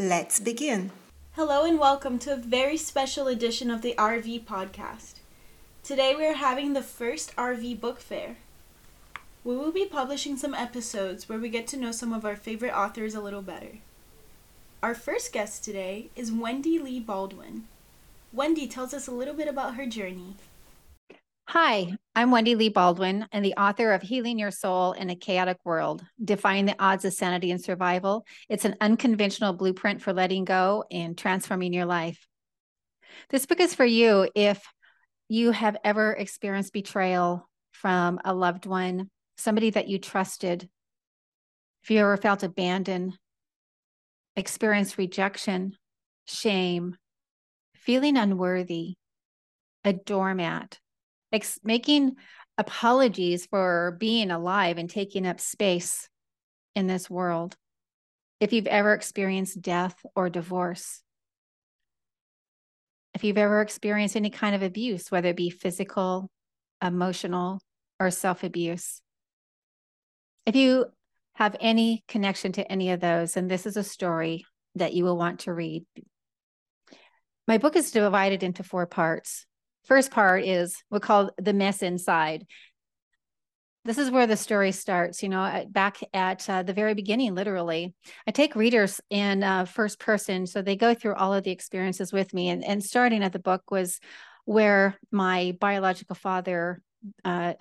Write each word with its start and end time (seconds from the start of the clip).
Let's 0.00 0.40
begin. 0.40 0.92
Hello 1.32 1.66
and 1.66 1.78
welcome 1.78 2.18
to 2.20 2.32
a 2.32 2.36
very 2.36 2.78
special 2.78 3.28
edition 3.28 3.70
of 3.70 3.82
the 3.82 3.94
RV 3.98 4.46
podcast. 4.46 5.16
Today 5.82 6.14
we 6.16 6.24
are 6.24 6.36
having 6.36 6.72
the 6.72 6.80
first 6.80 7.36
RV 7.36 7.78
book 7.80 8.00
fair. 8.00 8.36
We 9.44 9.58
will 9.58 9.72
be 9.72 9.84
publishing 9.84 10.38
some 10.38 10.54
episodes 10.54 11.28
where 11.28 11.38
we 11.38 11.50
get 11.50 11.66
to 11.66 11.76
know 11.76 11.92
some 11.92 12.14
of 12.14 12.24
our 12.24 12.34
favorite 12.34 12.72
authors 12.72 13.14
a 13.14 13.20
little 13.20 13.42
better. 13.42 13.72
Our 14.82 14.94
first 14.94 15.34
guest 15.34 15.64
today 15.64 16.08
is 16.16 16.32
Wendy 16.32 16.78
Lee 16.78 16.98
Baldwin. 16.98 17.68
Wendy 18.32 18.66
tells 18.66 18.94
us 18.94 19.06
a 19.06 19.12
little 19.12 19.34
bit 19.34 19.48
about 19.48 19.74
her 19.74 19.84
journey. 19.84 20.36
Hi, 21.48 21.98
I'm 22.16 22.32
Wendy 22.32 22.56
Lee 22.56 22.70
Baldwin 22.70 23.26
and 23.30 23.44
the 23.44 23.54
author 23.54 23.92
of 23.92 24.02
Healing 24.02 24.36
Your 24.36 24.50
Soul 24.50 24.92
in 24.92 25.10
a 25.10 25.14
Chaotic 25.14 25.58
World 25.64 26.04
Defying 26.22 26.66
the 26.66 26.74
Odds 26.76 27.04
of 27.04 27.12
Sanity 27.12 27.52
and 27.52 27.62
Survival. 27.62 28.26
It's 28.48 28.64
an 28.64 28.74
unconventional 28.80 29.52
blueprint 29.52 30.02
for 30.02 30.12
letting 30.12 30.44
go 30.44 30.84
and 30.90 31.16
transforming 31.16 31.72
your 31.72 31.84
life. 31.84 32.26
This 33.28 33.46
book 33.46 33.60
is 33.60 33.76
for 33.76 33.84
you 33.84 34.28
if 34.34 34.60
you 35.28 35.52
have 35.52 35.76
ever 35.84 36.12
experienced 36.12 36.72
betrayal 36.72 37.48
from 37.70 38.18
a 38.24 38.34
loved 38.34 38.66
one, 38.66 39.08
somebody 39.38 39.70
that 39.70 39.86
you 39.86 40.00
trusted, 40.00 40.68
if 41.84 41.90
you 41.92 42.00
ever 42.00 42.16
felt 42.16 42.42
abandoned, 42.42 43.16
experienced 44.34 44.98
rejection, 44.98 45.76
shame, 46.26 46.96
feeling 47.76 48.16
unworthy, 48.16 48.96
a 49.84 49.92
doormat 49.92 50.80
ex- 51.32 51.60
making 51.62 52.16
apologies 52.58 53.46
for 53.46 53.96
being 53.98 54.30
alive 54.30 54.78
and 54.78 54.88
taking 54.90 55.26
up 55.26 55.40
space 55.40 56.08
in 56.74 56.86
this 56.86 57.08
world. 57.08 57.56
If 58.40 58.52
you've 58.52 58.66
ever 58.66 58.94
experienced 58.94 59.60
death 59.60 59.96
or 60.14 60.30
divorce, 60.30 61.02
if 63.14 63.24
you've 63.24 63.38
ever 63.38 63.60
experienced 63.60 64.16
any 64.16 64.30
kind 64.30 64.54
of 64.54 64.62
abuse, 64.62 65.10
whether 65.10 65.28
it 65.28 65.36
be 65.36 65.50
physical, 65.50 66.30
emotional, 66.82 67.60
or 67.98 68.10
self 68.10 68.44
abuse, 68.44 69.02
if 70.46 70.56
you 70.56 70.86
have 71.34 71.56
any 71.60 72.04
connection 72.08 72.52
to 72.52 72.70
any 72.70 72.90
of 72.90 73.00
those, 73.00 73.36
and 73.36 73.50
this 73.50 73.66
is 73.66 73.76
a 73.76 73.84
story 73.84 74.44
that 74.74 74.94
you 74.94 75.04
will 75.04 75.16
want 75.16 75.40
to 75.40 75.52
read. 75.52 75.84
My 77.48 77.58
book 77.58 77.76
is 77.76 77.90
divided 77.90 78.42
into 78.42 78.62
four 78.62 78.86
parts. 78.86 79.46
First 79.84 80.10
part 80.10 80.44
is 80.44 80.82
we 80.90 81.00
call 81.00 81.30
the 81.38 81.52
mess 81.52 81.82
inside. 81.82 82.46
This 83.84 83.96
is 83.96 84.10
where 84.10 84.26
the 84.26 84.36
story 84.36 84.72
starts, 84.72 85.22
you 85.22 85.30
know, 85.30 85.64
back 85.70 85.98
at 86.12 86.48
uh, 86.50 86.62
the 86.62 86.74
very 86.74 86.92
beginning, 86.92 87.34
literally. 87.34 87.94
I 88.26 88.30
take 88.30 88.54
readers 88.54 89.00
in 89.08 89.42
uh, 89.42 89.64
first 89.64 89.98
person, 89.98 90.46
so 90.46 90.60
they 90.60 90.76
go 90.76 90.94
through 90.94 91.14
all 91.14 91.32
of 91.32 91.44
the 91.44 91.50
experiences 91.50 92.12
with 92.12 92.34
me. 92.34 92.50
And, 92.50 92.62
and 92.62 92.84
starting 92.84 93.22
at 93.22 93.32
the 93.32 93.38
book 93.38 93.70
was 93.70 93.98
where 94.44 94.98
my 95.10 95.56
biological 95.58 96.14
father 96.14 96.82
uh, 97.24 97.54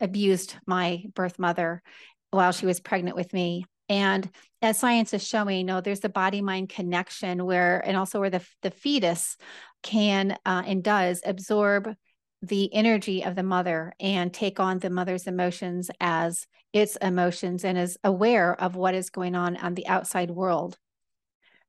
abused 0.00 0.56
my 0.66 1.04
birth 1.14 1.38
mother 1.38 1.82
while 2.30 2.52
she 2.52 2.64
was 2.64 2.80
pregnant 2.80 3.16
with 3.16 3.32
me. 3.34 3.66
And 3.90 4.30
as 4.62 4.78
science 4.78 5.12
is 5.12 5.26
showing, 5.26 5.58
you 5.58 5.64
know, 5.64 5.80
there's 5.80 6.00
the 6.00 6.08
body 6.08 6.40
mind 6.40 6.68
connection 6.68 7.44
where, 7.44 7.80
and 7.84 7.96
also 7.96 8.20
where 8.20 8.30
the, 8.30 8.46
the 8.62 8.70
fetus 8.70 9.36
can 9.82 10.36
uh, 10.44 10.62
and 10.66 10.82
does 10.82 11.22
absorb 11.24 11.94
the 12.42 12.72
energy 12.72 13.22
of 13.24 13.34
the 13.34 13.42
mother 13.42 13.92
and 14.00 14.32
take 14.32 14.60
on 14.60 14.78
the 14.78 14.90
mother's 14.90 15.26
emotions 15.26 15.90
as 16.00 16.46
its 16.72 16.96
emotions 16.96 17.64
and 17.64 17.76
is 17.76 17.98
aware 18.02 18.58
of 18.60 18.76
what 18.76 18.94
is 18.94 19.10
going 19.10 19.34
on 19.34 19.56
on 19.56 19.74
the 19.74 19.86
outside 19.86 20.30
world. 20.30 20.78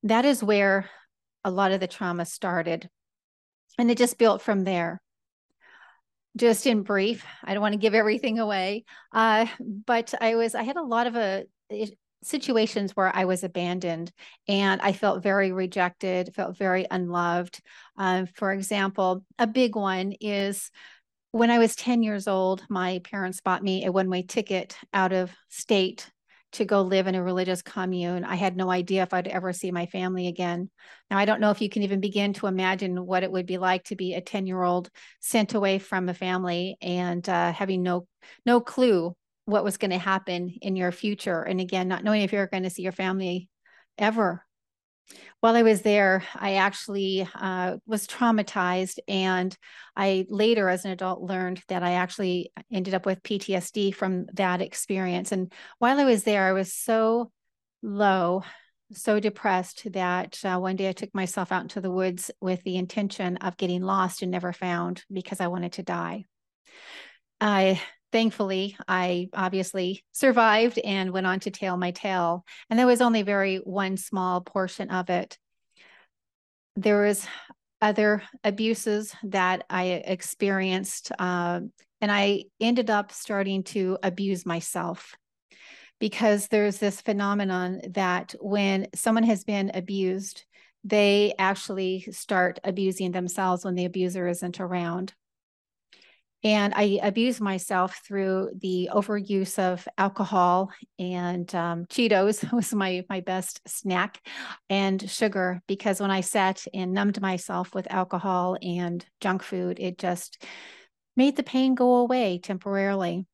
That 0.04 0.26
is 0.26 0.44
where 0.44 0.90
a 1.44 1.52
lot 1.52 1.72
of 1.72 1.80
the 1.80 1.88
trauma 1.88 2.26
started. 2.26 2.90
And 3.78 3.92
it 3.92 3.98
just 3.98 4.18
built 4.18 4.42
from 4.42 4.64
there 4.64 5.02
just 6.38 6.66
in 6.66 6.84
brief 6.84 7.26
i 7.44 7.54
don't 7.54 7.62
want 7.62 7.74
to 7.74 7.80
give 7.80 7.94
everything 7.94 8.40
away 8.40 8.86
uh, 9.14 9.46
but 9.86 10.14
i 10.22 10.36
was 10.36 10.56
i 10.56 10.64
had 10.64 10.78
a 10.78 10.82
lot 10.82 11.08
of 11.08 11.16
a 11.16 11.46
situations 12.24 12.96
where 12.96 13.16
i 13.16 13.26
was 13.26 13.44
abandoned 13.44 14.12
and 14.48 14.82
i 14.82 14.92
felt 14.94 15.24
very 15.24 15.52
rejected 15.52 16.34
felt 16.34 16.58
very 16.58 16.86
unloved 16.92 17.59
uh, 17.98 18.26
for 18.36 18.52
example 18.52 19.24
a 19.40 19.48
big 19.48 19.76
one 19.76 20.14
is 20.22 20.70
when 21.31 21.50
i 21.50 21.60
was 21.60 21.76
10 21.76 22.04
years 22.04 22.28
old 22.28 22.64
my 22.70 23.00
parents 23.04 23.42
bought 23.42 23.64
me 23.64 23.86
a 23.86 23.92
one-way 23.92 24.22
ticket 24.22 24.78
out 24.94 25.14
of 25.14 25.31
state 25.50 26.10
to 26.54 26.66
go 26.66 26.81
live 26.81 27.08
in 27.08 27.16
a 27.16 27.24
religious 27.24 27.62
commune. 27.62 28.26
I 28.26 28.36
had 28.36 28.58
no 28.58 28.70
idea 28.70 29.04
if 29.04 29.14
I'd 29.14 29.28
ever 29.28 29.54
see 29.54 29.72
my 29.72 29.86
family 29.86 30.28
again. 30.28 30.70
Now, 31.10 31.18
I 31.18 31.26
don't 31.26 31.40
know 31.40 31.52
if 31.52 31.62
you 31.62 31.70
can 31.70 31.84
even 31.84 32.02
begin 32.02 32.34
to 32.34 32.48
imagine 32.48 33.06
what 33.06 33.24
it 33.24 33.31
would 33.31 33.46
be 33.46 33.58
like 33.58 33.86
to 33.86 33.96
be 33.96 34.14
a 34.14 34.22
10 34.22 34.46
year 34.46 34.62
old 34.62 34.90
sent 35.22 35.54
away 35.54 35.80
from 35.80 36.10
a 36.10 36.14
family 36.14 36.78
and 36.81 37.28
uh, 37.28 37.54
having 37.54 37.84
no 37.84 38.06
no 38.46 38.60
clue 38.60 39.16
what 39.46 39.63
was 39.63 39.78
going 39.78 39.91
to 39.91 39.97
happen 39.97 40.50
in 40.62 40.75
your 40.75 40.91
future. 40.91 41.41
And 41.41 41.59
again, 41.59 41.88
not 41.88 42.03
knowing 42.03 42.22
if 42.22 42.31
you're 42.31 42.47
going 42.47 42.63
to 42.63 42.69
see 42.69 42.84
your 42.84 42.91
family 42.91 43.50
ever 43.97 44.46
while 45.40 45.56
I 45.56 45.63
was 45.63 45.81
there, 45.81 46.24
I 46.35 46.56
actually 46.56 47.28
uh, 47.35 47.78
was 47.85 48.07
traumatized. 48.07 49.00
And 49.07 49.56
I 49.96 50.25
later, 50.30 50.69
as 50.69 50.85
an 50.85 50.91
adult, 50.91 51.22
learned 51.22 51.62
that 51.68 51.84
I 51.84 51.94
actually 51.94 52.51
ended 52.72 52.94
up 52.94 53.06
with 53.06 53.24
PTSD 53.24 53.94
from 53.94 54.28
that 54.34 54.62
experience. 54.62 55.31
And 55.31 55.51
while 55.80 56.00
I 56.00 56.06
was 56.06 56.24
there, 56.24 56.47
I 56.47 56.53
was 56.53 56.74
so 56.74 57.31
low, 57.81 58.44
so 58.91 59.19
depressed 59.19 59.91
that 59.94 60.40
uh, 60.46 60.59
one 60.59 60.75
day 60.75 60.90
I 60.90 60.94
took 60.94 61.13
myself 61.16 61.51
out 61.51 61.63
into 61.63 61.81
the 61.81 61.91
woods 61.91 62.30
with 62.40 62.62
the 62.63 62.78
intention 62.78 63.38
of 63.38 63.57
getting 63.57 63.81
lost 63.81 64.22
and 64.22 64.31
never 64.31 64.53
found 64.53 65.03
because 65.12 65.41
I 65.41 65.47
wanted 65.47 65.74
to 65.74 65.84
die. 65.84 66.25
I 67.40 67.81
thankfully, 68.12 68.78
I 68.88 69.30
obviously 69.34 70.04
survived 70.12 70.80
and 70.80 71.12
went 71.12 71.28
on 71.28 71.40
to 71.42 71.52
tell 71.52 71.78
my 71.78 71.92
tale. 71.92 72.46
And 72.70 72.78
there 72.78 72.88
was 72.88 73.02
only 73.02 73.22
very 73.22 73.58
one 73.58 73.98
small 73.98 74.42
portion 74.42 74.90
of 74.90 75.10
it. 75.10 75.38
There 76.75 77.04
was 77.04 77.25
other 77.81 78.24
abuses 78.44 79.16
that 79.24 79.66
I 79.69 79.86
experienced, 79.86 81.12
uh, 81.18 81.62
and 82.00 82.12
I 82.12 82.46
ended 82.60 82.90
up 82.90 83.12
starting 83.12 83.63
to 83.63 83.98
abuse 84.04 84.46
myself 84.46 85.16
because 86.00 86.48
there's 86.48 86.78
this 86.78 87.02
phenomenon 87.02 87.81
that 87.92 88.34
when 88.40 88.88
someone 88.96 89.24
has 89.24 89.44
been 89.44 89.72
abused, 89.74 90.46
they 90.84 91.34
actually 91.38 92.02
start 92.12 92.60
abusing 92.64 93.12
themselves 93.12 93.64
when 93.64 93.75
the 93.75 93.86
abuser 93.86 94.28
isn't 94.28 94.60
around. 94.60 95.14
And 96.44 96.74
I 96.76 97.00
abused 97.04 97.40
myself 97.40 98.02
through 98.06 98.52
the 98.60 98.90
overuse 98.92 99.60
of 99.60 99.88
alcohol 99.98 100.72
and 100.98 101.54
um, 101.54 101.86
Cheetos 101.86 102.52
was 102.54 102.74
my 102.74 103.06
my 103.10 103.20
best 103.20 103.62
snack, 103.68 104.20
and 104.70 105.10
sugar 105.10 105.62
because 105.68 106.00
when 106.02 106.12
I 106.12 106.22
sat 106.22 106.66
and 106.74 106.94
numbed 106.94 107.22
myself 107.22 107.76
with 107.76 107.92
alcohol 107.92 108.58
and 108.62 109.06
junk 109.20 109.44
food, 109.44 109.80
it 109.80 109.98
just 109.98 110.44
made 111.16 111.36
the 111.36 111.44
pain 111.44 111.76
go 111.76 111.98
away 111.98 112.40
temporarily. 112.40 113.26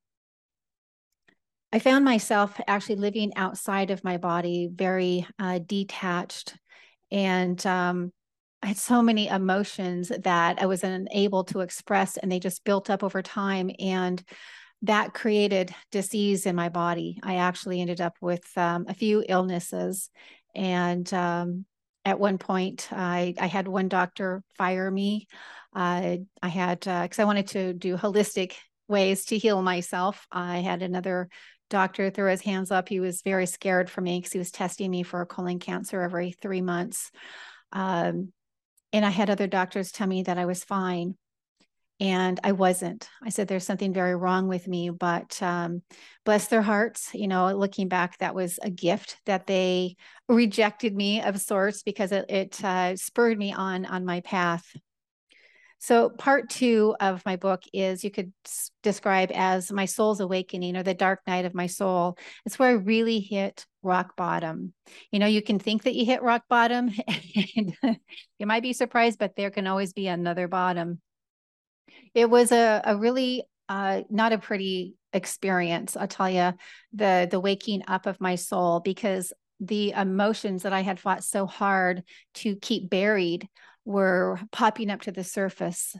I 1.71 1.79
found 1.79 2.05
myself 2.05 2.59
actually 2.67 2.95
living 2.95 3.33
outside 3.35 3.91
of 3.91 4.03
my 4.03 4.17
body, 4.17 4.69
very 4.73 5.27
uh, 5.37 5.59
detached. 5.59 6.55
And 7.11 7.63
um, 7.65 8.11
I 8.63 8.67
had 8.67 8.77
so 8.77 9.01
many 9.01 9.27
emotions 9.27 10.11
that 10.23 10.61
I 10.61 10.65
was 10.65 10.83
unable 10.83 11.43
to 11.45 11.59
express, 11.59 12.17
and 12.17 12.31
they 12.31 12.39
just 12.39 12.63
built 12.63 12.89
up 12.89 13.03
over 13.03 13.21
time. 13.21 13.69
And 13.79 14.23
that 14.83 15.13
created 15.13 15.73
disease 15.91 16.45
in 16.45 16.55
my 16.55 16.69
body. 16.69 17.19
I 17.23 17.37
actually 17.37 17.81
ended 17.81 18.01
up 18.01 18.15
with 18.21 18.45
um, 18.57 18.85
a 18.87 18.93
few 18.93 19.23
illnesses. 19.27 20.09
And 20.55 21.11
um, 21.13 21.65
at 22.05 22.19
one 22.19 22.37
point, 22.37 22.87
I, 22.91 23.33
I 23.39 23.47
had 23.47 23.67
one 23.67 23.89
doctor 23.89 24.43
fire 24.57 24.89
me. 24.89 25.27
Uh, 25.75 26.17
I 26.41 26.47
had, 26.47 26.79
because 26.79 27.19
uh, 27.19 27.21
I 27.21 27.25
wanted 27.25 27.47
to 27.49 27.73
do 27.73 27.97
holistic 27.97 28.53
ways 28.87 29.25
to 29.25 29.37
heal 29.37 29.61
myself. 29.61 30.25
I 30.31 30.59
had 30.59 30.81
another 30.81 31.29
doctor 31.69 32.09
threw 32.09 32.29
his 32.29 32.41
hands 32.41 32.71
up. 32.71 32.87
He 32.87 32.99
was 32.99 33.21
very 33.21 33.45
scared 33.45 33.89
for 33.89 34.01
me 34.01 34.19
because 34.19 34.31
he 34.31 34.39
was 34.39 34.51
testing 34.51 34.89
me 34.89 35.03
for 35.03 35.25
colon 35.25 35.59
cancer 35.59 36.01
every 36.01 36.31
three 36.31 36.61
months. 36.61 37.11
Um, 37.73 38.31
and 38.93 39.05
I 39.05 39.09
had 39.09 39.29
other 39.29 39.47
doctors 39.47 39.91
tell 39.91 40.07
me 40.07 40.23
that 40.23 40.37
I 40.37 40.45
was 40.45 40.63
fine. 40.63 41.15
And 41.99 42.39
I 42.43 42.51
wasn't. 42.51 43.09
I 43.23 43.29
said, 43.29 43.47
there's 43.47 43.65
something 43.65 43.91
very 43.91 44.15
wrong 44.15 44.47
with 44.47 44.67
me, 44.67 44.91
but 44.91 45.41
um, 45.41 45.81
bless 46.25 46.47
their 46.47 46.61
hearts. 46.61 47.09
You 47.15 47.27
know, 47.27 47.51
looking 47.55 47.87
back, 47.87 48.19
that 48.19 48.35
was 48.35 48.59
a 48.61 48.69
gift 48.69 49.17
that 49.25 49.47
they 49.47 49.95
rejected 50.29 50.95
me 50.95 51.21
of 51.23 51.41
sorts 51.41 51.81
because 51.81 52.11
it, 52.11 52.25
it 52.29 52.63
uh, 52.63 52.95
spurred 52.97 53.39
me 53.39 53.51
on 53.51 53.85
on 53.85 54.05
my 54.05 54.21
path. 54.21 54.63
So, 55.79 56.09
part 56.09 56.49
two 56.49 56.95
of 56.99 57.23
my 57.25 57.35
book 57.35 57.61
is 57.71 58.03
you 58.03 58.11
could 58.11 58.33
describe 58.81 59.31
as 59.33 59.71
my 59.71 59.85
soul's 59.85 60.19
awakening 60.19 60.75
or 60.75 60.83
the 60.83 60.93
dark 60.93 61.21
night 61.27 61.45
of 61.45 61.53
my 61.53 61.67
soul. 61.67 62.17
It's 62.45 62.57
where 62.57 62.69
I 62.69 62.73
really 62.73 63.19
hit 63.19 63.65
rock 63.83 64.15
bottom. 64.15 64.73
You 65.11 65.19
know, 65.19 65.27
you 65.27 65.41
can 65.41 65.59
think 65.59 65.83
that 65.83 65.95
you 65.95 66.05
hit 66.05 66.23
rock 66.23 66.43
bottom, 66.49 66.91
and 67.55 67.77
you 68.39 68.45
might 68.45 68.63
be 68.63 68.73
surprised, 68.73 69.19
but 69.19 69.35
there 69.35 69.51
can 69.51 69.67
always 69.67 69.93
be 69.93 70.07
another 70.07 70.47
bottom. 70.47 70.99
It 72.13 72.29
was 72.29 72.51
a, 72.51 72.81
a 72.83 72.97
really 72.97 73.43
uh, 73.69 74.01
not 74.09 74.33
a 74.33 74.37
pretty 74.37 74.95
experience. 75.13 75.95
I'll 75.95 76.07
tell 76.07 76.29
you 76.29 76.53
the 76.93 77.27
the 77.29 77.39
waking 77.39 77.83
up 77.87 78.05
of 78.05 78.19
my 78.19 78.35
soul 78.35 78.79
because 78.79 79.31
the 79.59 79.91
emotions 79.91 80.63
that 80.63 80.73
I 80.73 80.81
had 80.81 80.99
fought 80.99 81.23
so 81.23 81.45
hard 81.45 82.03
to 82.35 82.55
keep 82.57 82.89
buried 82.89 83.47
were 83.87 84.37
popping 84.51 84.89
up 84.89 85.01
to 85.01 85.13
the 85.13 85.23
surface. 85.23 85.95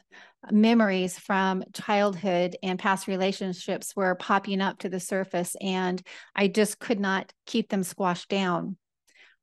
Memories 0.52 1.18
from 1.18 1.64
childhood 1.74 2.58
and 2.62 2.78
past 2.78 3.08
relationships 3.08 3.96
were 3.96 4.14
popping 4.16 4.60
up 4.60 4.80
to 4.80 4.90
the 4.90 5.00
surface, 5.00 5.56
and 5.62 6.02
I 6.36 6.50
just 6.50 6.80
could 6.80 7.00
not 7.00 7.32
keep 7.46 7.70
them 7.70 7.84
squashed 7.84 8.28
down. 8.28 8.76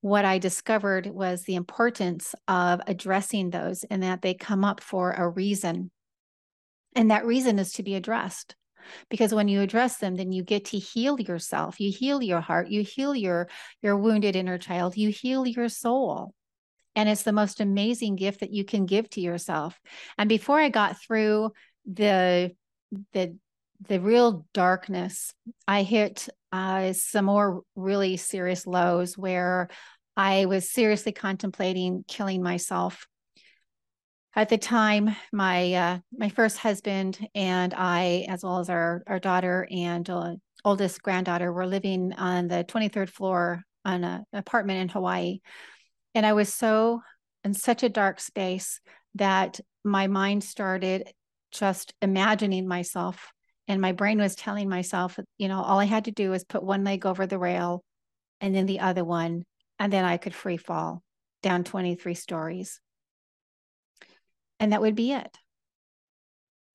What 0.02 0.26
I 0.26 0.36
discovered 0.36 1.06
was 1.06 1.44
the 1.44 1.54
importance 1.54 2.34
of 2.46 2.82
addressing 2.86 3.48
those 3.48 3.82
and 3.84 4.02
that 4.02 4.20
they 4.20 4.34
come 4.34 4.62
up 4.62 4.82
for 4.82 5.12
a 5.12 5.26
reason. 5.26 5.90
And 6.94 7.10
that 7.10 7.24
reason 7.24 7.58
is 7.58 7.72
to 7.72 7.82
be 7.82 7.94
addressed 7.94 8.56
because 9.08 9.32
when 9.32 9.48
you 9.48 9.62
address 9.62 9.96
them 9.96 10.16
then 10.16 10.30
you 10.30 10.42
get 10.42 10.66
to 10.66 10.78
heal 10.78 11.18
yourself 11.18 11.80
you 11.80 11.90
heal 11.90 12.22
your 12.22 12.42
heart 12.42 12.68
you 12.68 12.82
heal 12.82 13.16
your 13.16 13.48
your 13.80 13.96
wounded 13.96 14.36
inner 14.36 14.58
child 14.58 14.94
you 14.94 15.08
heal 15.08 15.46
your 15.46 15.70
soul 15.70 16.34
and 16.96 17.08
it's 17.08 17.22
the 17.22 17.32
most 17.32 17.60
amazing 17.60 18.16
gift 18.16 18.40
that 18.40 18.52
you 18.52 18.64
can 18.64 18.86
give 18.86 19.08
to 19.10 19.20
yourself. 19.20 19.78
And 20.18 20.28
before 20.28 20.60
i 20.60 20.68
got 20.68 21.00
through 21.00 21.52
the 21.86 22.52
the 23.12 23.36
the 23.88 24.00
real 24.00 24.46
darkness 24.54 25.34
i 25.66 25.82
hit 25.82 26.28
uh, 26.52 26.92
some 26.92 27.24
more 27.24 27.62
really 27.74 28.16
serious 28.16 28.66
lows 28.66 29.18
where 29.18 29.68
i 30.16 30.46
was 30.46 30.70
seriously 30.70 31.12
contemplating 31.12 32.04
killing 32.06 32.42
myself. 32.42 33.06
At 34.36 34.48
the 34.48 34.58
time 34.58 35.14
my 35.32 35.74
uh, 35.74 35.98
my 36.16 36.28
first 36.28 36.58
husband 36.58 37.18
and 37.34 37.74
i 37.74 38.26
as 38.28 38.42
well 38.42 38.58
as 38.58 38.70
our 38.70 39.02
our 39.06 39.18
daughter 39.18 39.66
and 39.70 40.08
uh, 40.08 40.34
oldest 40.64 41.02
granddaughter 41.02 41.52
were 41.52 41.66
living 41.66 42.12
on 42.14 42.48
the 42.48 42.64
23rd 42.64 43.10
floor 43.10 43.62
on 43.84 44.02
an 44.02 44.24
apartment 44.32 44.80
in 44.80 44.88
hawaii 44.88 45.40
and 46.14 46.24
I 46.24 46.32
was 46.32 46.52
so 46.52 47.02
in 47.42 47.54
such 47.54 47.82
a 47.82 47.88
dark 47.88 48.20
space 48.20 48.80
that 49.16 49.60
my 49.84 50.06
mind 50.06 50.42
started 50.42 51.12
just 51.52 51.94
imagining 52.00 52.66
myself. 52.66 53.32
And 53.68 53.80
my 53.80 53.92
brain 53.92 54.18
was 54.18 54.34
telling 54.34 54.68
myself, 54.68 55.18
you 55.38 55.48
know, 55.48 55.62
all 55.62 55.78
I 55.78 55.84
had 55.84 56.04
to 56.06 56.10
do 56.10 56.30
was 56.30 56.44
put 56.44 56.62
one 56.62 56.84
leg 56.84 57.06
over 57.06 57.26
the 57.26 57.38
rail 57.38 57.82
and 58.40 58.54
then 58.54 58.66
the 58.66 58.80
other 58.80 59.04
one, 59.04 59.44
and 59.78 59.92
then 59.92 60.04
I 60.04 60.16
could 60.18 60.34
free 60.34 60.56
fall 60.56 61.02
down 61.42 61.64
23 61.64 62.14
stories. 62.14 62.80
And 64.60 64.72
that 64.72 64.80
would 64.80 64.94
be 64.94 65.12
it 65.12 65.36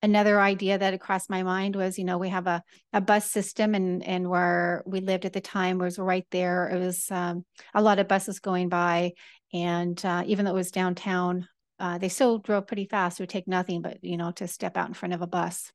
another 0.02 0.40
idea 0.40 0.78
that 0.78 0.98
crossed 1.00 1.30
my 1.30 1.42
mind 1.42 1.76
was 1.76 1.98
you 1.98 2.04
know 2.04 2.18
we 2.18 2.28
have 2.28 2.46
a, 2.46 2.62
a 2.92 3.00
bus 3.00 3.30
system 3.30 3.74
and 3.74 4.02
and 4.04 4.28
where 4.28 4.82
we 4.86 5.00
lived 5.00 5.24
at 5.24 5.32
the 5.32 5.40
time 5.40 5.78
was 5.78 5.98
right 5.98 6.26
there. 6.30 6.68
It 6.68 6.78
was 6.78 7.10
um, 7.10 7.44
a 7.74 7.82
lot 7.82 7.98
of 7.98 8.08
buses 8.08 8.40
going 8.40 8.68
by 8.68 9.12
and 9.52 10.02
uh, 10.04 10.22
even 10.26 10.44
though 10.44 10.52
it 10.52 10.54
was 10.54 10.70
downtown 10.70 11.48
uh, 11.78 11.96
they 11.96 12.10
still 12.10 12.38
drove 12.38 12.66
pretty 12.66 12.84
fast. 12.84 13.18
It 13.18 13.22
would 13.22 13.30
take 13.30 13.48
nothing 13.48 13.82
but 13.82 13.98
you 14.02 14.16
know 14.16 14.32
to 14.32 14.48
step 14.48 14.76
out 14.76 14.88
in 14.88 14.94
front 14.94 15.14
of 15.14 15.22
a 15.22 15.26
bus. 15.26 15.70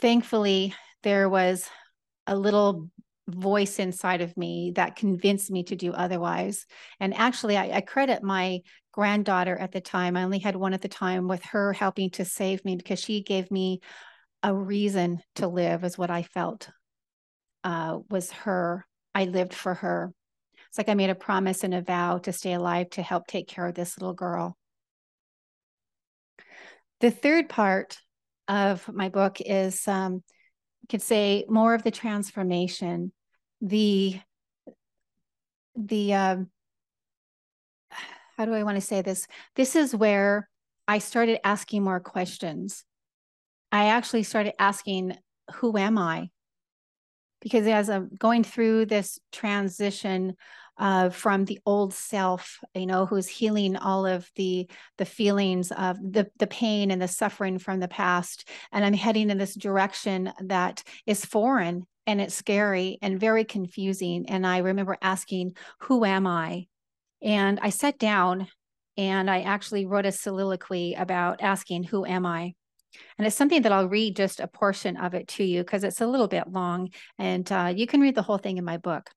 Thankfully 0.00 0.74
there 1.02 1.28
was 1.28 1.68
a 2.26 2.36
little 2.36 2.88
voice 3.28 3.78
inside 3.78 4.20
of 4.20 4.36
me 4.36 4.72
that 4.76 4.96
convinced 4.96 5.50
me 5.50 5.64
to 5.64 5.76
do 5.76 5.92
otherwise. 5.92 6.66
And 7.00 7.14
actually, 7.14 7.56
I, 7.56 7.76
I, 7.76 7.80
credit 7.80 8.22
my 8.22 8.60
granddaughter 8.94 9.56
at 9.56 9.72
the 9.72 9.80
time. 9.80 10.16
I 10.16 10.22
only 10.22 10.38
had 10.38 10.54
one 10.54 10.72
at 10.72 10.80
the 10.80 10.88
time 10.88 11.26
with 11.26 11.42
her 11.46 11.72
helping 11.72 12.10
to 12.10 12.24
save 12.24 12.64
me 12.64 12.76
because 12.76 13.00
she 13.00 13.24
gave 13.24 13.50
me 13.50 13.80
a 14.44 14.54
reason 14.54 15.18
to 15.34 15.48
live, 15.48 15.82
is 15.82 15.98
what 15.98 16.10
I 16.10 16.22
felt 16.22 16.70
uh, 17.64 17.98
was 18.08 18.30
her. 18.30 18.86
I 19.12 19.24
lived 19.24 19.52
for 19.52 19.74
her. 19.74 20.12
It's 20.68 20.78
like 20.78 20.88
I 20.88 20.94
made 20.94 21.10
a 21.10 21.16
promise 21.16 21.64
and 21.64 21.74
a 21.74 21.82
vow 21.82 22.18
to 22.18 22.32
stay 22.32 22.52
alive 22.52 22.90
to 22.90 23.02
help 23.02 23.26
take 23.26 23.48
care 23.48 23.66
of 23.66 23.74
this 23.74 23.98
little 23.98 24.14
girl. 24.14 24.56
The 27.00 27.10
third 27.10 27.48
part 27.48 27.98
of 28.46 28.88
my 28.92 29.08
book 29.08 29.40
is 29.40 29.88
um, 29.88 30.14
you 30.82 30.88
could 30.88 31.02
say 31.02 31.46
more 31.48 31.74
of 31.74 31.82
the 31.82 31.90
transformation, 31.90 33.12
the 33.60 34.20
the 35.74 36.14
um, 36.14 36.50
how 38.36 38.44
do 38.44 38.54
I 38.54 38.62
want 38.62 38.76
to 38.76 38.80
say 38.80 39.02
this? 39.02 39.26
This 39.54 39.76
is 39.76 39.94
where 39.94 40.48
I 40.86 40.98
started 40.98 41.44
asking 41.46 41.82
more 41.82 42.00
questions. 42.00 42.84
I 43.72 43.86
actually 43.86 44.22
started 44.22 44.54
asking, 44.58 45.16
who 45.54 45.76
am 45.76 45.98
I? 45.98 46.30
Because 47.40 47.66
as 47.66 47.90
I'm 47.90 48.10
going 48.18 48.44
through 48.44 48.86
this 48.86 49.18
transition 49.32 50.36
uh, 50.78 51.10
from 51.10 51.44
the 51.44 51.60
old 51.66 51.94
self, 51.94 52.58
you 52.74 52.86
know, 52.86 53.06
who's 53.06 53.28
healing 53.28 53.76
all 53.76 54.06
of 54.06 54.28
the 54.34 54.68
the 54.98 55.04
feelings 55.04 55.70
of 55.70 55.98
the 56.00 56.28
the 56.38 56.46
pain 56.46 56.90
and 56.90 57.00
the 57.00 57.08
suffering 57.08 57.58
from 57.58 57.80
the 57.80 57.88
past, 57.88 58.48
and 58.72 58.84
I'm 58.84 58.94
heading 58.94 59.30
in 59.30 59.38
this 59.38 59.54
direction 59.54 60.32
that 60.40 60.82
is 61.06 61.24
foreign 61.24 61.86
and 62.06 62.20
it's 62.20 62.34
scary 62.34 62.98
and 63.02 63.20
very 63.20 63.44
confusing. 63.44 64.28
And 64.28 64.46
I 64.46 64.58
remember 64.58 64.96
asking, 65.00 65.56
"Who 65.80 66.04
am 66.04 66.26
I?" 66.26 66.66
And 67.24 67.58
I 67.60 67.70
sat 67.70 67.98
down 67.98 68.46
and 68.96 69.28
I 69.28 69.40
actually 69.40 69.86
wrote 69.86 70.06
a 70.06 70.12
soliloquy 70.12 70.94
about 70.94 71.42
asking, 71.42 71.84
"Who 71.84 72.04
am 72.06 72.26
I?" 72.26 72.54
And 73.18 73.26
it's 73.26 73.34
something 73.34 73.62
that 73.62 73.72
I'll 73.72 73.88
read 73.88 74.14
just 74.14 74.38
a 74.38 74.46
portion 74.46 74.96
of 74.96 75.14
it 75.14 75.26
to 75.28 75.44
you 75.44 75.62
because 75.62 75.82
it's 75.82 76.00
a 76.00 76.06
little 76.06 76.28
bit 76.28 76.52
long, 76.52 76.90
and 77.18 77.50
uh, 77.50 77.72
you 77.74 77.86
can 77.86 78.00
read 78.00 78.14
the 78.14 78.22
whole 78.22 78.38
thing 78.38 78.58
in 78.58 78.64
my 78.64 78.76
book. 78.76 79.10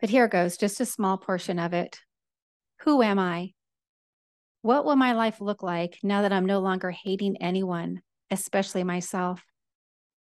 But 0.00 0.10
here 0.10 0.26
goes, 0.26 0.56
just 0.56 0.80
a 0.80 0.86
small 0.86 1.18
portion 1.18 1.58
of 1.58 1.72
it. 1.74 2.00
Who 2.80 3.02
am 3.02 3.18
I? 3.18 3.52
What 4.62 4.84
will 4.84 4.96
my 4.96 5.12
life 5.12 5.40
look 5.40 5.62
like 5.62 5.98
now 6.02 6.22
that 6.22 6.32
I'm 6.32 6.46
no 6.46 6.60
longer 6.60 6.90
hating 6.90 7.36
anyone, 7.42 8.02
especially 8.30 8.84
myself? 8.84 9.44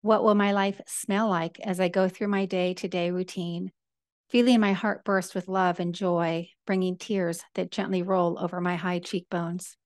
What 0.03 0.25
will 0.25 0.35
my 0.35 0.53
life 0.53 0.81
smell 0.87 1.29
like 1.29 1.61
as 1.61 1.81
I 1.81 1.89
go 1.89 2.09
through 2.09 2.29
my 2.29 2.47
day 2.47 2.75
to 2.75 2.89
day 2.89 3.11
routine, 3.11 3.73
feeling 4.35 4.59
my 4.59 4.73
heart 4.73 5.05
burst 5.05 5.33
with 5.37 5.47
love 5.47 5.79
and 5.79 5.95
joy, 5.95 6.49
bringing 6.67 6.99
tears 6.99 7.41
that 7.55 7.71
gently 7.71 8.03
roll 8.03 8.37
over 8.37 8.61
my 8.61 8.75
high 8.75 8.99
cheekbones? 8.99 9.77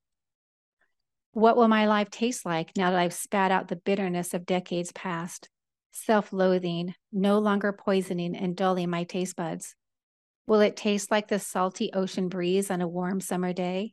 What 1.32 1.58
will 1.58 1.68
my 1.68 1.86
life 1.86 2.08
taste 2.08 2.46
like 2.46 2.74
now 2.74 2.90
that 2.90 2.98
I've 2.98 3.12
spat 3.12 3.50
out 3.50 3.68
the 3.68 3.76
bitterness 3.76 4.32
of 4.32 4.46
decades 4.46 4.90
past, 4.90 5.50
self 5.92 6.32
loathing, 6.32 6.94
no 7.12 7.40
longer 7.40 7.74
poisoning 7.74 8.34
and 8.34 8.56
dulling 8.56 8.88
my 8.88 9.04
taste 9.04 9.36
buds? 9.36 9.74
Will 10.46 10.60
it 10.60 10.78
taste 10.78 11.10
like 11.10 11.28
the 11.28 11.38
salty 11.38 11.90
ocean 11.92 12.30
breeze 12.30 12.70
on 12.70 12.80
a 12.80 12.88
warm 12.88 13.20
summer 13.20 13.52
day? 13.52 13.92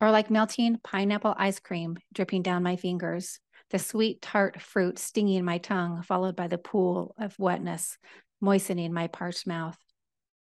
Or 0.00 0.12
like 0.12 0.30
melting 0.30 0.78
pineapple 0.84 1.34
ice 1.36 1.58
cream 1.58 1.96
dripping 2.14 2.42
down 2.42 2.62
my 2.62 2.76
fingers, 2.76 3.40
the 3.70 3.80
sweet, 3.80 4.22
tart 4.22 4.62
fruit 4.62 5.00
stinging 5.00 5.44
my 5.44 5.58
tongue, 5.58 6.02
followed 6.02 6.36
by 6.36 6.46
the 6.46 6.56
pool 6.56 7.16
of 7.18 7.36
wetness 7.36 7.98
moistening 8.40 8.92
my 8.92 9.06
parched 9.06 9.46
mouth? 9.46 9.78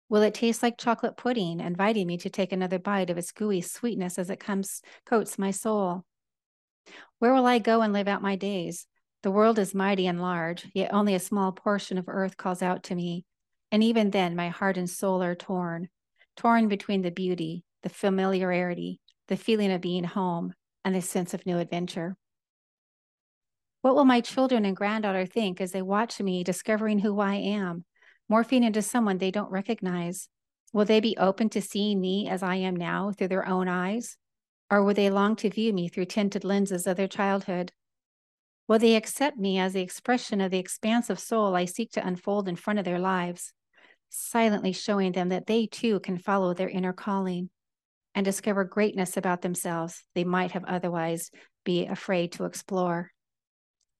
Will 0.08 0.22
it 0.22 0.34
taste 0.34 0.62
like 0.62 0.76
chocolate 0.76 1.16
pudding, 1.16 1.60
inviting 1.60 2.06
me 2.06 2.18
to 2.18 2.30
take 2.30 2.52
another 2.52 2.78
bite 2.78 3.10
of 3.10 3.18
its 3.18 3.32
gooey 3.32 3.60
sweetness 3.60 4.18
as 4.18 4.28
it 4.28 4.40
comes 4.40 4.82
coats 5.06 5.38
my 5.38 5.50
soul? 5.50 6.04
Where 7.18 7.32
will 7.32 7.46
I 7.46 7.58
go 7.58 7.82
and 7.82 7.92
live 7.92 8.08
out 8.08 8.22
my 8.22 8.36
days? 8.36 8.86
The 9.22 9.30
world 9.30 9.58
is 9.58 9.74
mighty 9.74 10.06
and 10.06 10.20
large, 10.20 10.66
yet 10.74 10.92
only 10.92 11.14
a 11.14 11.20
small 11.20 11.52
portion 11.52 11.98
of 11.98 12.08
earth 12.08 12.36
calls 12.36 12.62
out 12.62 12.82
to 12.84 12.94
me. 12.94 13.24
And 13.70 13.84
even 13.84 14.10
then, 14.10 14.34
my 14.34 14.48
heart 14.48 14.76
and 14.76 14.88
soul 14.88 15.22
are 15.22 15.34
torn, 15.34 15.88
torn 16.36 16.68
between 16.68 17.02
the 17.02 17.10
beauty, 17.10 17.64
the 17.82 17.88
familiarity, 17.88 18.98
the 19.28 19.36
feeling 19.36 19.70
of 19.70 19.80
being 19.80 20.04
home, 20.04 20.54
and 20.84 20.94
the 20.94 21.02
sense 21.02 21.34
of 21.34 21.46
new 21.46 21.58
adventure. 21.58 22.16
What 23.82 23.94
will 23.94 24.04
my 24.04 24.20
children 24.20 24.66
and 24.66 24.76
granddaughter 24.76 25.24
think 25.24 25.60
as 25.60 25.72
they 25.72 25.80
watch 25.80 26.20
me 26.20 26.44
discovering 26.44 26.98
who 26.98 27.18
I 27.20 27.36
am, 27.36 27.84
morphing 28.30 28.62
into 28.62 28.82
someone 28.82 29.18
they 29.18 29.30
don't 29.30 29.50
recognize? 29.50 30.28
Will 30.72 30.84
they 30.84 31.00
be 31.00 31.16
open 31.16 31.48
to 31.50 31.62
seeing 31.62 32.00
me 32.00 32.28
as 32.28 32.42
I 32.42 32.56
am 32.56 32.76
now 32.76 33.10
through 33.10 33.28
their 33.28 33.48
own 33.48 33.68
eyes? 33.68 34.16
Or 34.70 34.84
will 34.84 34.94
they 34.94 35.08
long 35.08 35.34
to 35.36 35.50
view 35.50 35.72
me 35.72 35.88
through 35.88 36.04
tinted 36.04 36.44
lenses 36.44 36.86
of 36.86 36.96
their 36.96 37.08
childhood? 37.08 37.72
Will 38.68 38.78
they 38.78 38.94
accept 38.94 39.36
me 39.36 39.58
as 39.58 39.72
the 39.72 39.80
expression 39.80 40.40
of 40.40 40.50
the 40.50 40.58
expansive 40.58 41.18
soul 41.18 41.56
I 41.56 41.64
seek 41.64 41.90
to 41.92 42.06
unfold 42.06 42.48
in 42.48 42.56
front 42.56 42.78
of 42.78 42.84
their 42.84 43.00
lives, 43.00 43.52
silently 44.10 44.72
showing 44.72 45.12
them 45.12 45.30
that 45.30 45.46
they 45.46 45.66
too 45.66 46.00
can 46.00 46.18
follow 46.18 46.52
their 46.54 46.68
inner 46.68 46.92
calling 46.92 47.50
and 48.14 48.24
discover 48.24 48.62
greatness 48.62 49.16
about 49.16 49.40
themselves 49.42 50.04
they 50.14 50.24
might 50.24 50.52
have 50.52 50.64
otherwise 50.66 51.30
be 51.64 51.86
afraid 51.86 52.32
to 52.32 52.44
explore? 52.44 53.10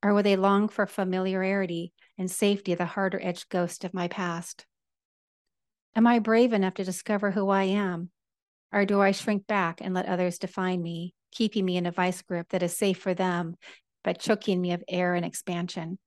Or 0.02 0.14
will 0.14 0.22
they 0.22 0.36
long 0.36 0.68
for 0.68 0.86
familiarity 0.86 1.92
and 2.16 2.30
safety, 2.30 2.72
of 2.72 2.78
the 2.78 2.86
harder 2.86 3.20
edged 3.22 3.48
ghost 3.48 3.84
of 3.84 3.94
my 3.94 4.08
past? 4.08 4.64
Am 5.94 6.06
I 6.06 6.18
brave 6.18 6.52
enough 6.52 6.74
to 6.74 6.84
discover 6.84 7.30
who 7.30 7.48
I 7.50 7.64
am? 7.64 8.10
Or 8.72 8.84
do 8.84 9.00
I 9.00 9.10
shrink 9.10 9.46
back 9.46 9.80
and 9.80 9.94
let 9.94 10.06
others 10.06 10.38
define 10.38 10.80
me, 10.80 11.14
keeping 11.32 11.64
me 11.64 11.76
in 11.76 11.86
a 11.86 11.92
vice 11.92 12.22
grip 12.22 12.50
that 12.50 12.62
is 12.62 12.76
safe 12.76 12.98
for 12.98 13.14
them, 13.14 13.56
but 14.04 14.20
choking 14.20 14.60
me 14.60 14.72
of 14.72 14.84
air 14.88 15.14
and 15.14 15.26
expansion? 15.26 15.98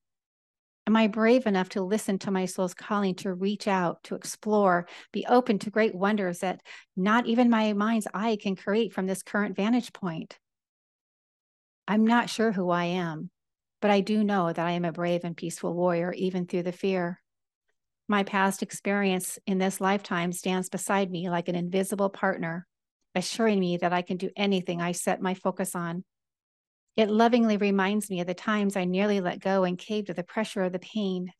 Am 0.85 0.95
I 0.95 1.07
brave 1.07 1.45
enough 1.45 1.69
to 1.69 1.81
listen 1.81 2.19
to 2.19 2.31
my 2.31 2.45
soul's 2.45 2.73
calling 2.73 3.15
to 3.15 3.33
reach 3.33 3.67
out, 3.67 4.03
to 4.03 4.15
explore, 4.15 4.87
be 5.11 5.25
open 5.27 5.59
to 5.59 5.69
great 5.69 5.95
wonders 5.95 6.39
that 6.39 6.61
not 6.97 7.25
even 7.25 7.49
my 7.49 7.73
mind's 7.73 8.07
eye 8.13 8.37
can 8.41 8.55
create 8.55 8.93
from 8.93 9.07
this 9.07 9.23
current 9.23 9.55
vantage 9.55 9.93
point? 9.93 10.37
I'm 11.87 12.05
not 12.05 12.29
sure 12.29 12.51
who 12.51 12.69
I 12.69 12.85
am, 12.85 13.29
but 13.83 13.91
I 13.91 13.99
do 13.99 14.23
know 14.23 14.47
that 14.47 14.65
I 14.65 14.71
am 14.71 14.85
a 14.85 14.93
brave 14.93 15.25
and 15.25 15.35
peaceful 15.35 15.73
warrior, 15.73 16.13
even 16.13 16.47
through 16.47 16.63
the 16.63 16.71
fear. 16.71 17.19
My 18.07 18.23
past 18.23 18.63
experience 18.63 19.37
in 19.45 19.57
this 19.57 19.81
lifetime 19.81 20.31
stands 20.31 20.69
beside 20.69 21.11
me 21.11 21.29
like 21.29 21.49
an 21.49 21.55
invisible 21.55 22.09
partner, 22.09 22.65
assuring 23.13 23.59
me 23.59 23.75
that 23.75 23.91
I 23.91 24.01
can 24.01 24.15
do 24.15 24.29
anything 24.37 24.81
I 24.81 24.93
set 24.93 25.21
my 25.21 25.33
focus 25.33 25.75
on. 25.75 26.05
It 26.95 27.09
lovingly 27.09 27.57
reminds 27.57 28.09
me 28.09 28.21
of 28.21 28.27
the 28.27 28.33
times 28.33 28.77
I 28.77 28.85
nearly 28.85 29.19
let 29.19 29.41
go 29.41 29.65
and 29.65 29.77
caved 29.77 30.07
to 30.07 30.13
the 30.13 30.23
pressure 30.23 30.63
of 30.63 30.71
the 30.71 30.79
pain, 30.79 31.33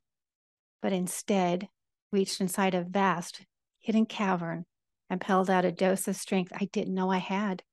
but 0.82 0.92
instead 0.92 1.70
reached 2.12 2.42
inside 2.42 2.76
a 2.76 2.84
vast, 2.84 3.46
hidden 3.80 4.06
cavern 4.06 4.66
and 5.10 5.22
pulled 5.22 5.50
out 5.50 5.64
a 5.64 5.72
dose 5.72 6.10
of 6.10 6.18
strength 6.18 6.52
I 6.54 6.66
didn't 6.74 6.94
know 6.94 7.10
I 7.10 7.20
had. 7.20 7.64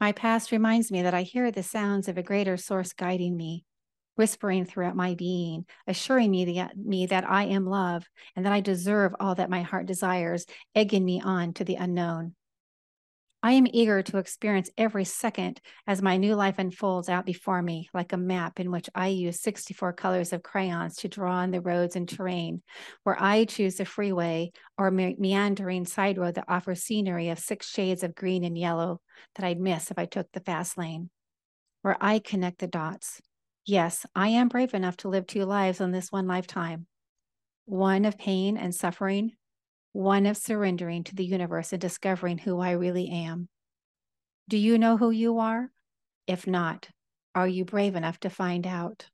My 0.00 0.12
past 0.12 0.52
reminds 0.52 0.90
me 0.90 1.02
that 1.02 1.14
I 1.14 1.22
hear 1.22 1.50
the 1.50 1.62
sounds 1.62 2.08
of 2.08 2.18
a 2.18 2.22
greater 2.22 2.56
source 2.56 2.92
guiding 2.92 3.36
me, 3.36 3.64
whispering 4.16 4.64
throughout 4.64 4.96
my 4.96 5.14
being, 5.14 5.66
assuring 5.86 6.30
me 6.30 6.56
that, 6.56 6.76
me 6.76 7.06
that 7.06 7.28
I 7.28 7.44
am 7.44 7.66
love 7.66 8.04
and 8.36 8.44
that 8.44 8.52
I 8.52 8.60
deserve 8.60 9.14
all 9.18 9.34
that 9.36 9.50
my 9.50 9.62
heart 9.62 9.86
desires, 9.86 10.46
egging 10.74 11.04
me 11.04 11.20
on 11.20 11.52
to 11.54 11.64
the 11.64 11.76
unknown. 11.76 12.34
I 13.44 13.52
am 13.52 13.66
eager 13.70 14.00
to 14.00 14.16
experience 14.16 14.70
every 14.78 15.04
second 15.04 15.60
as 15.86 16.00
my 16.00 16.16
new 16.16 16.34
life 16.34 16.58
unfolds 16.58 17.10
out 17.10 17.26
before 17.26 17.60
me, 17.60 17.90
like 17.92 18.14
a 18.14 18.16
map 18.16 18.58
in 18.58 18.70
which 18.70 18.88
I 18.94 19.08
use 19.08 19.38
64 19.42 19.92
colors 19.92 20.32
of 20.32 20.42
crayons 20.42 20.96
to 20.96 21.08
draw 21.08 21.34
on 21.34 21.50
the 21.50 21.60
roads 21.60 21.94
and 21.94 22.08
terrain, 22.08 22.62
where 23.02 23.22
I 23.22 23.44
choose 23.44 23.74
the 23.74 23.84
freeway 23.84 24.52
or 24.78 24.90
me- 24.90 25.16
meandering 25.18 25.84
side 25.84 26.16
road 26.16 26.36
that 26.36 26.46
offers 26.48 26.84
scenery 26.84 27.28
of 27.28 27.38
six 27.38 27.68
shades 27.68 28.02
of 28.02 28.14
green 28.14 28.44
and 28.44 28.56
yellow 28.56 29.02
that 29.34 29.44
I'd 29.44 29.60
miss 29.60 29.90
if 29.90 29.98
I 29.98 30.06
took 30.06 30.32
the 30.32 30.40
fast 30.40 30.78
lane, 30.78 31.10
where 31.82 31.98
I 32.00 32.20
connect 32.20 32.60
the 32.60 32.66
dots. 32.66 33.20
Yes, 33.66 34.06
I 34.14 34.28
am 34.28 34.48
brave 34.48 34.72
enough 34.72 34.96
to 34.98 35.10
live 35.10 35.26
two 35.26 35.44
lives 35.44 35.82
in 35.82 35.92
this 35.92 36.10
one 36.10 36.26
lifetime 36.26 36.86
one 37.66 38.06
of 38.06 38.16
pain 38.16 38.56
and 38.56 38.74
suffering, 38.74 39.32
one 39.94 40.26
of 40.26 40.36
surrendering 40.36 41.04
to 41.04 41.14
the 41.14 41.24
universe 41.24 41.72
and 41.72 41.80
discovering 41.80 42.36
who 42.36 42.58
I 42.58 42.72
really 42.72 43.08
am. 43.08 43.48
Do 44.48 44.58
you 44.58 44.76
know 44.76 44.96
who 44.96 45.12
you 45.12 45.38
are? 45.38 45.70
If 46.26 46.48
not, 46.48 46.88
are 47.32 47.46
you 47.46 47.64
brave 47.64 47.94
enough 47.94 48.18
to 48.20 48.28
find 48.28 48.66
out? 48.66 49.06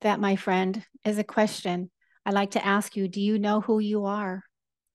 That, 0.00 0.18
my 0.18 0.34
friend, 0.34 0.84
is 1.04 1.18
a 1.18 1.24
question 1.24 1.88
I'd 2.26 2.34
like 2.34 2.50
to 2.52 2.66
ask 2.66 2.96
you. 2.96 3.06
Do 3.06 3.20
you 3.20 3.38
know 3.38 3.60
who 3.60 3.78
you 3.78 4.06
are? 4.06 4.42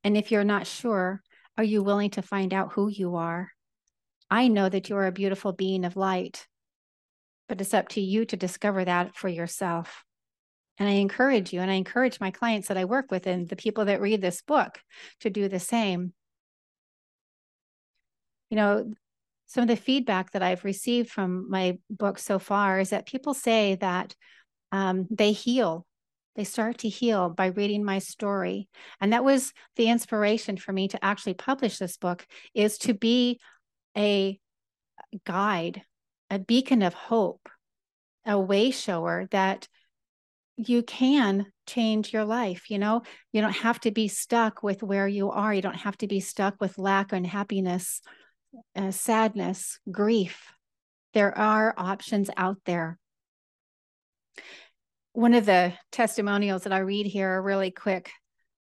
And 0.04 0.18
if 0.18 0.30
you're 0.30 0.44
not 0.44 0.68
sure, 0.68 1.22
are 1.58 1.64
you 1.64 1.82
willing 1.82 2.10
to 2.12 2.22
find 2.22 2.54
out 2.54 2.74
who 2.74 2.90
you 2.90 3.16
are? 3.16 3.50
I 4.30 4.50
know 4.50 4.68
that 4.68 4.90
you're 4.90 5.08
a 5.08 5.14
beautiful 5.14 5.54
being 5.54 5.86
of 5.86 5.96
light, 5.96 6.48
but 7.48 7.62
it's 7.62 7.74
up 7.74 7.88
to 7.90 8.02
you 8.02 8.26
to 8.26 8.36
discover 8.36 8.84
that 8.84 9.16
for 9.16 9.30
yourself. 9.30 10.04
And 10.80 10.88
I 10.88 10.94
encourage 10.94 11.54
you, 11.54 11.62
and 11.62 11.72
I 11.72 11.76
encourage 11.76 12.20
my 12.20 12.32
clients 12.32 12.68
that 12.68 12.78
I 12.78 12.86
work 12.86 13.10
with 13.10 13.26
and 13.26 13.50
the 13.50 13.56
people 13.56 13.86
that 13.86 14.02
read 14.02 14.22
this 14.22 14.42
book 14.42 14.80
to 15.22 15.30
do 15.30 15.48
the 15.48 15.60
same. 15.60 16.14
You 18.50 18.58
know, 18.58 18.94
some 19.48 19.64
of 19.64 19.68
the 19.68 19.76
feedback 19.76 20.32
that 20.32 20.44
I've 20.44 20.66
received 20.66 21.10
from 21.10 21.50
my 21.50 21.80
book 21.90 22.20
so 22.20 22.38
far 22.38 22.80
is 22.80 22.92
that 22.92 23.08
people 23.08 23.34
say 23.34 23.76
that 23.76 24.16
um, 24.72 25.08
they 25.10 25.32
heal. 25.32 25.86
They 26.36 26.44
start 26.44 26.80
to 26.80 26.90
heal 26.90 27.30
by 27.30 27.48
reading 27.48 27.84
my 27.84 27.98
story. 28.00 28.68
And 29.02 29.14
that 29.14 29.24
was 29.24 29.54
the 29.76 29.90
inspiration 29.90 30.58
for 30.58 30.72
me 30.72 30.88
to 30.90 31.04
actually 31.04 31.34
publish 31.34 31.78
this 31.78 31.98
book 31.98 32.28
is 32.54 32.78
to 32.80 32.94
be 32.94 33.40
a 33.98 34.40
guide, 35.26 35.82
a 36.30 36.38
beacon 36.38 36.84
of 36.84 36.94
hope, 36.94 37.50
a 38.26 38.40
way 38.40 38.70
shower 38.70 39.28
that 39.32 39.68
you 40.58 40.82
can 40.84 41.46
change 41.68 42.12
your 42.12 42.26
life 42.26 42.70
you 42.70 42.80
know? 42.80 43.04
You 43.32 43.42
don't 43.42 43.52
have 43.52 43.80
to 43.82 43.92
be 43.92 44.08
stuck 44.08 44.64
with 44.64 44.84
where 44.84 45.08
you 45.08 45.30
are. 45.30 45.54
You 45.54 45.62
don't 45.62 45.76
have 45.76 45.98
to 46.00 46.08
be 46.08 46.20
stuck 46.20 46.60
with 46.60 46.78
lack 46.78 47.14
unhappiness 47.14 48.02
uh, 48.76 48.92
sadness 48.92 49.80
grief. 49.92 50.52
There 51.14 51.38
are 51.38 51.74
options 51.78 52.30
out 52.38 52.58
there. 52.66 52.98
One 55.14 55.34
of 55.34 55.46
the 55.46 55.74
testimonials 55.92 56.64
that 56.64 56.74
i 56.74 56.78
read 56.78 57.08
here 57.08 57.42
really 57.42 57.72
quick 57.72 58.12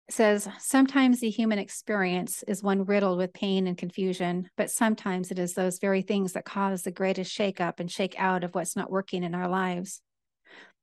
says 0.09 0.49
sometimes 0.59 1.21
the 1.21 1.31
human 1.31 1.59
experience 1.59 2.45
is 2.47 2.63
one 2.63 2.85
riddled 2.85 3.19
with 3.19 3.33
pain 3.33 3.67
and 3.67 3.77
confusion 3.77 4.49
but 4.57 4.71
sometimes 4.71 5.31
it 5.33 5.39
is 5.39 5.53
those 5.53 5.81
very 5.81 6.01
things 6.01 6.33
that 6.33 6.45
cause 6.45 6.83
the 6.83 6.93
greatest 6.93 7.33
shake 7.33 7.61
up 7.61 7.81
and 7.81 7.91
shake 7.91 8.15
out 8.19 8.45
of 8.45 8.55
what's 8.55 8.77
not 8.77 8.91
working 8.91 9.25
in 9.25 9.35
our 9.35 9.49
lives 9.49 10.01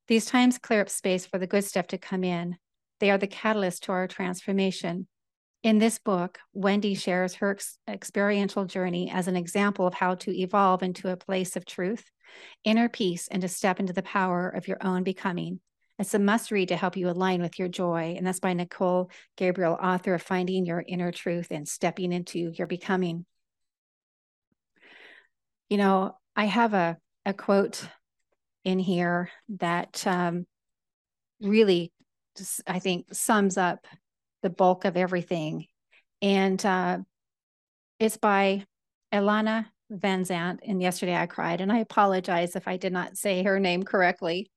these 0.08 0.26
times 0.26 0.58
clear 0.58 0.80
up 0.80 0.88
space 0.88 1.26
for 1.26 1.38
the 1.38 1.46
good 1.46 1.64
stuff 1.64 1.88
to 1.88 1.98
come 1.98 2.24
in. 2.24 2.56
They 3.00 3.10
are 3.10 3.18
the 3.18 3.26
catalyst 3.26 3.84
to 3.84 3.92
our 3.92 4.06
transformation. 4.06 5.08
In 5.62 5.78
this 5.78 5.98
book, 5.98 6.38
Wendy 6.52 6.94
shares 6.94 7.34
her 7.36 7.50
ex- 7.50 7.78
experiential 7.88 8.66
journey 8.66 9.10
as 9.10 9.26
an 9.26 9.36
example 9.36 9.86
of 9.86 9.94
how 9.94 10.14
to 10.16 10.38
evolve 10.38 10.82
into 10.82 11.10
a 11.10 11.16
place 11.16 11.56
of 11.56 11.66
truth, 11.66 12.04
inner 12.62 12.88
peace, 12.88 13.26
and 13.28 13.42
to 13.42 13.48
step 13.48 13.80
into 13.80 13.92
the 13.92 14.02
power 14.02 14.48
of 14.48 14.68
your 14.68 14.78
own 14.80 15.02
becoming. 15.02 15.60
It's 15.98 16.14
a 16.14 16.18
must 16.18 16.50
read 16.50 16.68
to 16.68 16.76
help 16.76 16.96
you 16.96 17.08
align 17.08 17.40
with 17.40 17.58
your 17.58 17.68
joy. 17.68 18.14
And 18.16 18.26
that's 18.26 18.40
by 18.40 18.52
Nicole 18.52 19.10
Gabriel, 19.36 19.78
author 19.80 20.14
of 20.14 20.22
Finding 20.22 20.66
Your 20.66 20.84
Inner 20.86 21.10
Truth 21.10 21.48
and 21.50 21.66
Stepping 21.66 22.12
into 22.12 22.52
Your 22.54 22.66
Becoming. 22.66 23.24
You 25.70 25.78
know, 25.78 26.16
I 26.36 26.44
have 26.44 26.74
a, 26.74 26.98
a 27.24 27.32
quote 27.32 27.82
in 28.66 28.80
here 28.80 29.30
that 29.48 30.04
um, 30.08 30.44
really, 31.40 31.92
just, 32.36 32.60
I 32.66 32.80
think, 32.80 33.14
sums 33.14 33.56
up 33.56 33.86
the 34.42 34.50
bulk 34.50 34.84
of 34.84 34.96
everything. 34.96 35.66
And 36.20 36.66
uh, 36.66 36.98
it's 38.00 38.16
by 38.16 38.66
Elana 39.14 39.66
Van 39.88 40.24
Vanzant. 40.24 40.58
And 40.66 40.82
yesterday 40.82 41.14
I 41.14 41.26
cried, 41.26 41.60
and 41.60 41.70
I 41.70 41.78
apologize 41.78 42.56
if 42.56 42.66
I 42.66 42.76
did 42.76 42.92
not 42.92 43.16
say 43.16 43.44
her 43.44 43.60
name 43.60 43.84
correctly. 43.84 44.50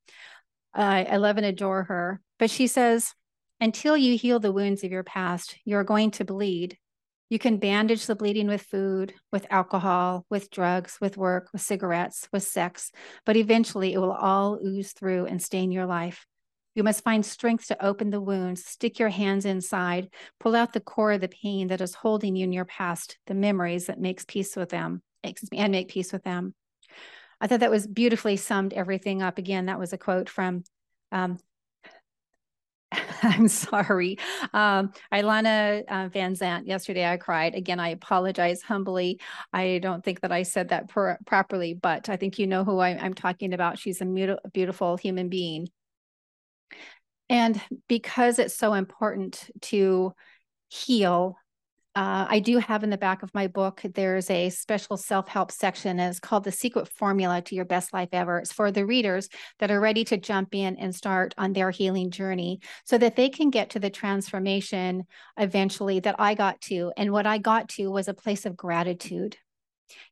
Uh, 0.76 1.06
I 1.08 1.18
love 1.18 1.38
and 1.38 1.46
adore 1.46 1.84
her. 1.84 2.20
But 2.40 2.50
she 2.50 2.66
says, 2.66 3.14
until 3.62 3.96
you 3.96 4.18
heal 4.18 4.40
the 4.40 4.52
wounds 4.52 4.84
of 4.84 4.92
your 4.92 5.04
past, 5.04 5.56
you're 5.66 5.84
going 5.84 6.10
to 6.12 6.26
bleed. 6.26 6.80
You 7.30 7.38
can 7.38 7.58
bandage 7.58 8.08
the 8.08 8.16
bleeding 8.16 8.48
with 8.48 8.64
food, 8.64 9.14
with 9.32 9.46
alcohol, 9.52 10.26
with 10.32 10.50
drugs, 10.50 10.98
with 11.00 11.16
work, 11.16 11.50
with 11.54 11.62
cigarettes, 11.62 12.28
with 12.34 12.44
sex, 12.44 12.92
but 13.24 13.38
eventually 13.38 13.94
it 13.94 14.00
will 14.00 14.12
all 14.12 14.60
ooze 14.66 14.94
through 14.94 15.28
and 15.28 15.42
stain 15.42 15.72
your 15.72 15.86
life. 15.86 16.26
You 16.74 16.84
must 16.84 17.04
find 17.04 17.24
strength 17.26 17.68
to 17.68 17.86
open 17.86 18.10
the 18.10 18.22
wounds, 18.22 18.66
stick 18.66 18.98
your 18.98 19.10
hands 19.10 19.46
inside, 19.46 20.10
pull 20.40 20.56
out 20.56 20.74
the 20.74 20.80
core 20.80 21.12
of 21.12 21.22
the 21.22 21.28
pain 21.28 21.68
that 21.68 21.82
is 21.82 21.94
holding 21.94 22.36
you 22.36 22.46
in 22.46 22.54
your 22.54 22.66
past, 22.66 23.18
the 23.28 23.36
memories 23.36 23.88
that 23.88 24.00
makes 24.00 24.26
peace 24.26 24.56
with 24.56 24.70
them, 24.70 25.02
excuse 25.24 25.52
me, 25.52 25.60
and 25.60 25.72
make 25.72 25.90
peace 25.90 26.12
with 26.12 26.24
them. 26.24 26.56
I 27.42 27.48
thought 27.48 27.60
that 27.60 27.72
was 27.72 27.86
beautifully 27.86 28.38
summed 28.38 28.74
everything 28.74 29.22
up. 29.22 29.38
Again, 29.38 29.68
that 29.68 29.80
was 29.80 29.94
a 29.94 29.98
quote 29.98 30.30
from 30.30 30.64
um, 31.12 31.38
I'm 33.24 33.48
sorry. 33.48 34.18
Um, 34.54 34.92
Iyanla 35.12 35.84
uh, 35.88 36.10
Vanzant, 36.10 36.68
yesterday 36.68 37.06
I 37.06 37.18
cried. 37.18 37.56
Again, 37.56 37.80
I 37.80 37.90
apologize 37.90 38.62
humbly. 38.62 39.20
I 39.52 39.80
don't 39.82 40.04
think 40.04 40.22
that 40.22 40.32
I 40.32 40.44
said 40.44 40.70
that 40.70 40.88
per- 40.90 41.18
properly, 41.26 41.74
but 41.74 42.10
I 42.10 42.18
think 42.18 42.40
you 42.40 42.48
know 42.48 42.64
who 42.64 42.80
I, 42.80 42.92
am 42.92 43.14
talking 43.14 43.54
about. 43.54 43.78
She's 43.80 44.02
a 44.02 44.06
mut- 44.06 44.40
beautiful 44.54 44.96
human 44.98 45.30
being. 45.30 45.70
And 47.30 47.62
because 47.88 48.40
it's 48.40 48.56
so 48.56 48.74
important 48.74 49.50
to 49.62 50.14
heal 50.70 51.38
uh, 52.00 52.26
I 52.30 52.40
do 52.40 52.60
have 52.60 52.86
in 52.86 52.92
the 52.92 52.98
back 52.98 53.24
of 53.24 53.34
my 53.34 53.48
book, 53.48 53.82
there's 53.84 54.30
a 54.30 54.50
special 54.52 54.96
self 54.96 55.28
help 55.28 55.52
section. 55.52 56.00
It's 56.00 56.18
called 56.18 56.46
The 56.46 56.52
Secret 56.52 56.88
Formula 56.88 57.42
to 57.42 57.56
Your 57.56 57.66
Best 57.66 57.92
Life 57.92 58.08
Ever. 58.14 58.40
It's 58.40 58.54
for 58.54 58.72
the 58.72 58.86
readers 58.86 59.28
that 59.60 59.70
are 59.70 59.82
ready 59.82 60.06
to 60.06 60.16
jump 60.16 60.56
in 60.56 60.78
and 60.78 60.96
start 60.96 61.36
on 61.38 61.52
their 61.52 61.72
healing 61.72 62.10
journey 62.10 62.62
so 62.86 62.98
that 63.00 63.18
they 63.18 63.28
can 63.28 63.50
get 63.50 63.72
to 63.72 63.80
the 63.80 63.90
transformation 63.90 65.04
eventually 65.38 66.00
that 66.00 66.16
I 66.20 66.36
got 66.36 66.62
to. 66.62 66.94
And 66.96 67.12
what 67.12 67.28
I 67.28 67.38
got 67.38 67.68
to 67.72 67.92
was 67.92 68.08
a 68.08 68.14
place 68.14 68.46
of 68.46 68.56
gratitude. 68.56 69.36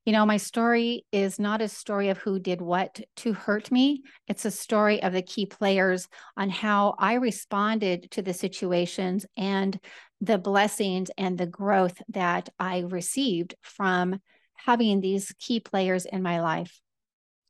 You 0.05 0.13
know, 0.13 0.25
my 0.25 0.37
story 0.37 1.05
is 1.11 1.39
not 1.39 1.61
a 1.61 1.67
story 1.67 2.09
of 2.09 2.17
who 2.17 2.39
did 2.39 2.61
what 2.61 2.99
to 3.17 3.33
hurt 3.33 3.71
me. 3.71 4.03
It's 4.27 4.45
a 4.45 4.51
story 4.51 5.01
of 5.03 5.13
the 5.13 5.21
key 5.21 5.45
players 5.45 6.07
on 6.35 6.49
how 6.49 6.95
I 6.97 7.15
responded 7.15 8.11
to 8.11 8.21
the 8.21 8.33
situations 8.33 9.25
and 9.35 9.79
the 10.21 10.37
blessings 10.37 11.11
and 11.17 11.37
the 11.37 11.45
growth 11.45 12.01
that 12.09 12.49
I 12.59 12.79
received 12.79 13.55
from 13.61 14.19
having 14.55 14.99
these 14.99 15.33
key 15.39 15.59
players 15.59 16.05
in 16.05 16.23
my 16.23 16.41
life. 16.41 16.79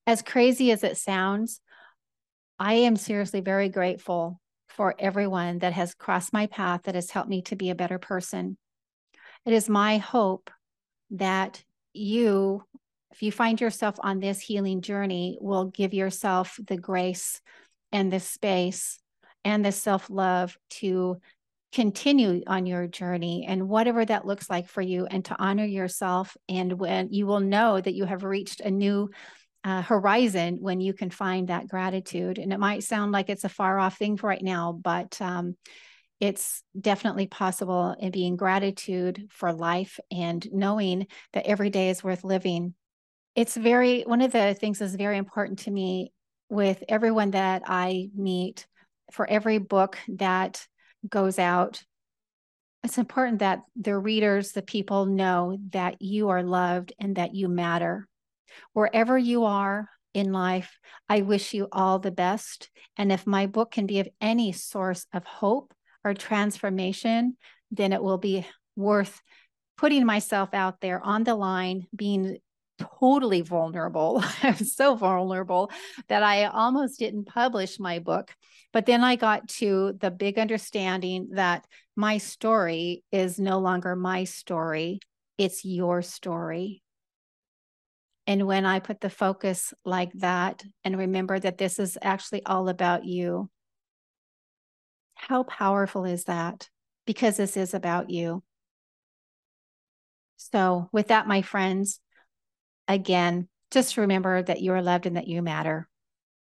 As 0.06 0.22
crazy 0.22 0.72
as 0.72 0.84
it 0.84 0.98
sounds, 0.98 1.62
I 2.60 2.74
am 2.74 2.96
seriously 2.96 3.42
very 3.42 3.70
grateful 3.70 4.40
for 4.70 4.96
everyone 5.00 5.60
that 5.60 5.74
has 5.74 5.94
crossed 5.94 6.34
my 6.34 6.48
path 6.48 6.84
that 6.84 6.96
has 6.96 7.10
helped 7.10 7.30
me 7.30 7.42
to 7.44 7.56
be 7.56 7.70
a 7.70 7.76
better 7.76 8.00
person. 8.00 8.58
It 9.46 9.54
is 9.54 9.70
my 9.70 9.98
hope 9.98 10.50
that 11.12 11.64
you, 11.98 12.64
if 13.12 13.22
you 13.24 13.32
find 13.32 13.60
yourself 13.60 13.96
on 14.00 14.20
this 14.20 14.40
healing 14.40 14.82
journey, 14.82 15.38
will 15.42 15.66
give 15.66 15.94
yourself 15.94 16.60
the 16.68 16.78
grace 16.78 17.42
and 17.92 18.12
the 18.12 18.20
space 18.20 19.00
and 19.44 19.64
the 19.66 19.72
self 19.72 20.10
love 20.10 20.58
to 20.70 21.18
continue 21.74 22.42
on 22.48 22.66
your 22.66 22.88
journey 22.88 23.46
and 23.48 23.68
whatever 23.68 24.04
that 24.06 24.26
looks 24.26 24.50
like 24.50 24.68
for 24.68 24.82
you 24.82 25.06
and 25.06 25.26
to 25.26 25.36
honor 25.38 25.66
yourself. 25.66 26.36
And 26.48 26.74
when 26.74 27.12
you 27.12 27.28
will 27.28 27.40
know 27.40 27.80
that 27.80 27.94
you 27.94 28.06
have 28.06 28.24
reached 28.24 28.62
a 28.62 28.72
new 28.72 29.10
uh, 29.64 29.82
horizon 29.82 30.58
when 30.62 30.80
you 30.80 30.94
can 30.94 31.10
find 31.10 31.50
that 31.50 31.68
gratitude. 31.68 32.38
And 32.38 32.54
it 32.54 32.60
might 32.60 32.84
sound 32.84 33.12
like 33.12 33.30
it's 33.30 33.44
a 33.44 33.50
far 33.50 33.80
off 33.80 33.98
thing 33.98 34.18
right 34.22 34.42
now 34.42 34.72
but 34.72 35.20
um, 35.22 35.56
it's 36.20 36.64
definitely 36.80 37.28
possible 37.28 37.96
in 38.00 38.12
being 38.12 38.36
gratitude 38.36 39.28
for 39.30 39.54
life 39.54 40.00
and 40.12 40.48
knowing 40.52 41.08
that 41.34 41.46
every 41.46 41.70
day 41.70 41.90
is 41.90 42.04
worth 42.04 42.24
living 42.24 42.74
it's 43.36 43.56
very 43.56 44.02
one 44.02 44.22
of 44.22 44.32
the 44.32 44.56
things 44.56 44.80
that's 44.80 44.96
very 44.96 45.18
important 45.18 45.60
to 45.60 45.72
me 45.72 46.12
with 46.50 46.84
everyone 46.90 47.32
that 47.32 47.62
i 47.66 48.10
meet 48.16 48.66
for 49.12 49.30
every 49.30 49.58
book 49.58 49.98
that 50.08 50.66
goes 51.08 51.40
out, 51.40 51.84
it's 52.84 52.98
important 52.98 53.40
that 53.40 53.62
the 53.76 53.98
readers, 53.98 54.52
the 54.52 54.62
people 54.62 55.06
know 55.06 55.58
that 55.72 56.02
you 56.02 56.30
are 56.30 56.44
loved 56.44 56.94
and 57.00 57.16
that 57.16 57.36
you 57.36 57.48
matter. 57.48 58.08
Wherever 58.74 59.18
you 59.18 59.46
are 59.46 59.90
in 60.14 60.32
life, 60.32 60.78
I 61.10 61.22
wish 61.22 61.54
you 61.54 61.68
all 61.72 62.00
the 62.00 62.12
best. 62.12 62.70
And 62.96 63.12
if 63.12 63.28
my 63.28 63.46
book 63.46 63.72
can 63.72 63.86
be 63.86 64.00
of 64.00 64.08
any 64.22 64.52
source 64.52 65.06
of 65.14 65.26
hope 65.26 65.74
or 66.08 66.14
transformation, 66.14 67.36
then 67.70 67.92
it 67.92 68.02
will 68.02 68.18
be 68.18 68.46
worth 68.76 69.22
putting 69.78 70.06
myself 70.06 70.54
out 70.54 70.80
there 70.80 71.02
on 71.04 71.24
the 71.24 71.36
line, 71.36 71.86
being 71.96 72.38
totally 73.00 73.42
vulnerable. 73.42 74.24
I 74.44 74.56
was 74.58 74.76
so 74.76 74.96
vulnerable 74.96 75.70
that 76.08 76.24
I 76.24 76.46
almost 76.46 77.00
didn't 77.00 77.26
publish 77.26 77.80
my 77.80 78.00
book. 78.00 78.34
But 78.72 78.86
then 78.86 79.04
I 79.04 79.16
got 79.16 79.48
to 79.60 79.94
the 80.00 80.12
big 80.12 80.40
understanding 80.40 81.30
that 81.34 81.66
my 81.96 82.20
story 82.20 83.04
is 83.12 83.40
no 83.40 83.60
longer 83.60 83.96
my 83.96 84.24
story, 84.24 85.00
it's 85.38 85.66
your 85.66 86.02
story. 86.02 86.84
And 88.28 88.46
when 88.46 88.66
I 88.66 88.80
put 88.80 89.00
the 89.00 89.10
focus 89.10 89.74
like 89.86 90.12
that 90.16 90.64
and 90.84 90.98
remember 90.98 91.40
that 91.40 91.58
this 91.58 91.80
is 91.80 91.98
actually 92.02 92.46
all 92.46 92.68
about 92.68 93.06
you, 93.06 93.50
how 95.18 95.44
powerful 95.44 96.06
is 96.06 96.26
that? 96.26 96.70
Because 97.06 97.38
this 97.38 97.58
is 97.58 97.74
about 97.74 98.10
you. 98.10 98.44
So, 100.38 100.90
with 100.92 101.08
that, 101.08 101.28
my 101.28 101.42
friends, 101.42 102.00
again, 102.88 103.48
just 103.72 103.98
remember 103.98 104.42
that 104.44 104.62
you 104.62 104.74
are 104.74 104.82
loved 104.82 105.06
and 105.06 105.18
that 105.18 105.28
you 105.28 105.42
matter. 105.42 105.90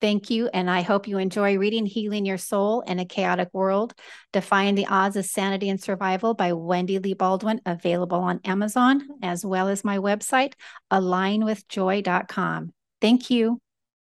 Thank 0.02 0.32
you. 0.32 0.50
And 0.52 0.68
I 0.70 0.82
hope 0.82 1.08
you 1.08 1.20
enjoy 1.20 1.58
reading 1.60 1.86
Healing 1.86 2.26
Your 2.26 2.40
Soul 2.40 2.82
in 2.82 2.98
a 2.98 3.06
Chaotic 3.06 3.50
World 3.54 3.94
Defying 4.34 4.74
the 4.74 4.88
Odds 4.88 5.16
of 5.16 5.28
Sanity 5.28 5.70
and 5.70 5.80
Survival 5.80 6.34
by 6.34 6.54
Wendy 6.54 6.98
Lee 6.98 7.14
Baldwin, 7.14 7.62
available 7.68 8.18
on 8.18 8.40
Amazon, 8.44 9.08
as 9.22 9.46
well 9.46 9.68
as 9.68 9.84
my 9.84 10.00
website, 10.00 10.54
alignwithjoy.com. 10.92 12.74
Thank 13.00 13.30
you. 13.30 13.62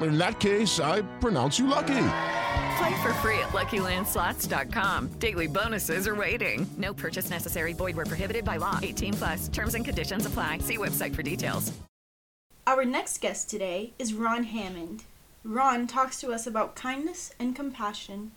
In 0.00 0.18
that 0.18 0.40
case, 0.40 0.80
I 0.80 1.02
pronounce 1.20 1.58
you 1.58 1.66
lucky. 1.66 2.06
Play 2.76 3.02
for 3.02 3.12
free 3.14 3.38
at 3.38 3.50
LuckyLandSlots.com. 3.50 5.08
Daily 5.18 5.46
bonuses 5.46 6.08
are 6.08 6.14
waiting. 6.14 6.66
No 6.76 6.92
purchase 6.92 7.30
necessary. 7.30 7.72
Void 7.72 7.96
were 7.96 8.06
prohibited 8.06 8.44
by 8.44 8.56
law. 8.56 8.80
18 8.82 9.14
plus. 9.14 9.48
Terms 9.48 9.74
and 9.74 9.84
conditions 9.84 10.26
apply. 10.26 10.58
See 10.58 10.76
website 10.76 11.14
for 11.14 11.22
details. 11.22 11.72
Our 12.66 12.84
next 12.84 13.20
guest 13.20 13.50
today 13.50 13.92
is 13.98 14.14
Ron 14.14 14.44
Hammond. 14.44 15.04
Ron 15.44 15.86
talks 15.86 16.18
to 16.22 16.32
us 16.32 16.46
about 16.46 16.74
kindness 16.74 17.34
and 17.38 17.54
compassion. 17.54 18.32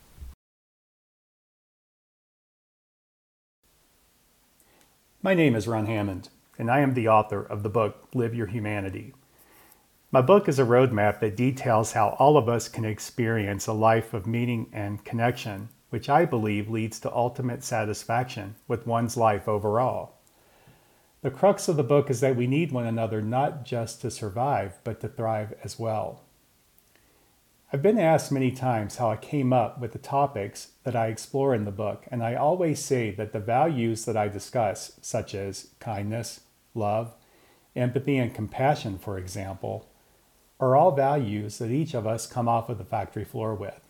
My 5.24 5.34
name 5.34 5.56
is 5.56 5.68
Ron 5.68 5.86
Hammond, 5.86 6.30
and 6.60 6.70
I 6.70 6.82
am 6.82 6.94
the 6.94 7.08
author 7.08 7.42
of 7.42 7.64
the 7.64 7.70
book 7.70 8.10
Live 8.14 8.36
Your 8.36 8.48
Humanity. 8.48 9.14
My 10.18 10.22
book 10.22 10.50
is 10.50 10.58
a 10.58 10.64
roadmap 10.64 11.20
that 11.20 11.36
details 11.36 11.92
how 11.92 12.16
all 12.18 12.38
of 12.38 12.50
us 12.50 12.70
can 12.70 12.86
experience 12.86 13.68
a 13.68 13.74
life 13.74 14.16
of 14.16 14.26
meaning 14.26 14.68
and 14.74 15.06
connection, 15.06 15.70
which 15.92 16.10
I 16.10 16.26
believe 16.26 16.72
leads 16.72 17.00
to 17.02 17.14
ultimate 17.14 17.64
satisfaction 17.64 18.56
with 18.68 18.88
one's 18.88 19.16
life 19.16 19.48
overall. 19.48 20.14
The 21.22 21.30
crux 21.30 21.68
of 21.68 21.78
the 21.78 21.84
book 21.84 22.10
is 22.10 22.20
that 22.22 22.36
we 22.36 22.48
need 22.48 22.72
one 22.72 22.88
another 22.88 23.22
not 23.22 23.64
just 23.64 24.02
to 24.02 24.10
survive, 24.10 24.80
but 24.84 25.02
to 25.02 25.08
thrive 25.08 25.54
as 25.64 25.78
well. 25.78 26.24
I've 27.72 27.84
been 27.84 28.00
asked 28.00 28.32
many 28.32 28.50
times 28.50 28.96
how 28.96 29.12
I 29.12 29.18
came 29.18 29.54
up 29.54 29.80
with 29.80 29.92
the 29.92 30.00
topics 30.00 30.70
that 30.84 30.96
I 30.96 31.10
explore 31.10 31.54
in 31.54 31.64
the 31.64 31.70
book, 31.70 32.06
and 32.10 32.24
I 32.24 32.34
always 32.34 32.84
say 32.84 33.12
that 33.12 33.34
the 33.34 33.40
values 33.40 34.06
that 34.06 34.18
I 34.18 34.30
discuss, 34.30 34.94
such 35.00 35.36
as 35.36 35.68
kindness, 35.80 36.40
love, 36.74 37.14
empathy, 37.76 38.18
and 38.18 38.34
compassion, 38.34 38.98
for 38.98 39.20
example, 39.20 39.88
are 40.60 40.76
all 40.76 40.92
values 40.92 41.58
that 41.58 41.72
each 41.72 41.94
of 41.94 42.08
us 42.08 42.28
come 42.28 42.48
off 42.48 42.70
of 42.70 42.78
the 42.78 42.84
factory 42.84 43.24
floor 43.24 43.54
with. 43.54 43.88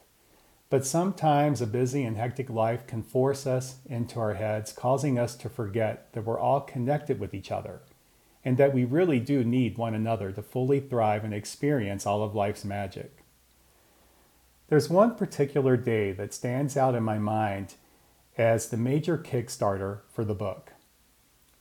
But 0.69 0.85
sometimes 0.85 1.61
a 1.61 1.67
busy 1.67 2.03
and 2.03 2.17
hectic 2.17 2.49
life 2.49 2.85
can 2.87 3.01
force 3.01 3.47
us 3.47 3.77
into 3.85 4.19
our 4.19 4.33
heads, 4.33 4.73
causing 4.73 5.17
us 5.17 5.35
to 5.37 5.49
forget 5.49 6.11
that 6.11 6.25
we're 6.25 6.39
all 6.39 6.61
connected 6.61 7.19
with 7.19 7.33
each 7.33 7.51
other 7.51 7.81
and 8.43 8.57
that 8.57 8.73
we 8.73 8.85
really 8.85 9.19
do 9.19 9.43
need 9.43 9.77
one 9.77 9.93
another 9.93 10.31
to 10.31 10.41
fully 10.41 10.79
thrive 10.79 11.23
and 11.23 11.33
experience 11.33 12.05
all 12.05 12.23
of 12.23 12.35
life's 12.35 12.65
magic. 12.65 13.23
There's 14.67 14.89
one 14.89 15.15
particular 15.15 15.77
day 15.77 16.11
that 16.11 16.33
stands 16.33 16.75
out 16.75 16.95
in 16.95 17.03
my 17.03 17.17
mind 17.17 17.75
as 18.37 18.69
the 18.69 18.77
major 18.77 19.17
Kickstarter 19.17 19.99
for 20.09 20.25
the 20.25 20.35
book. 20.35 20.73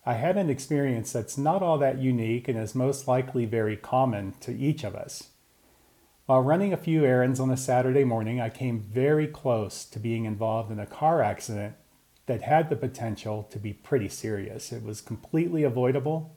I 0.07 0.15
had 0.15 0.37
an 0.37 0.49
experience 0.49 1.13
that's 1.13 1.37
not 1.37 1.63
all 1.63 1.79
that 1.79 1.99
unique 1.99 2.47
and 2.47 2.57
is 2.57 2.75
most 2.75 3.09
likely 3.09 3.45
very 3.45 3.77
common 3.77 4.35
to 4.41 4.57
each 4.57 4.85
of 4.85 4.95
us. 4.95 5.31
While 6.27 6.43
running 6.43 6.73
a 6.73 6.79
few 6.79 7.05
errands 7.05 7.41
on 7.41 7.51
a 7.51 7.57
Saturday 7.57 8.05
morning, 8.05 8.41
I 8.41 8.49
came 8.49 8.81
very 8.81 9.27
close 9.27 9.85
to 9.87 9.99
being 9.99 10.25
involved 10.25 10.71
in 10.71 10.79
a 10.79 10.87
car 10.87 11.23
accident 11.23 11.75
that 12.27 12.43
had 12.43 12.71
the 12.71 12.77
potential 12.77 13.43
to 13.51 13.59
be 13.59 13.73
pretty 13.73 14.09
serious. 14.09 14.73
It 14.73 14.83
was 14.83 15.01
completely 15.01 15.65
avoidable 15.65 16.37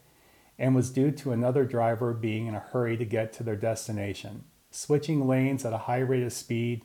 and 0.57 0.75
was 0.75 0.89
due 0.89 1.11
to 1.11 1.31
another 1.31 1.63
driver 1.63 2.13
being 2.13 2.47
in 2.47 2.55
a 2.55 2.59
hurry 2.59 2.97
to 2.97 3.05
get 3.05 3.31
to 3.33 3.43
their 3.43 3.55
destination 3.55 4.45
switching 4.71 5.27
lanes 5.27 5.65
at 5.65 5.73
a 5.73 5.79
high 5.79 5.99
rate 5.99 6.23
of 6.23 6.33
speed, 6.33 6.83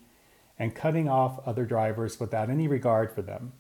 and 0.59 0.75
cutting 0.75 1.09
off 1.09 1.41
other 1.47 1.65
drivers 1.65 2.21
without 2.21 2.49
any 2.49 2.69
regard 2.69 3.13
for 3.13 3.23
them. 3.23 3.53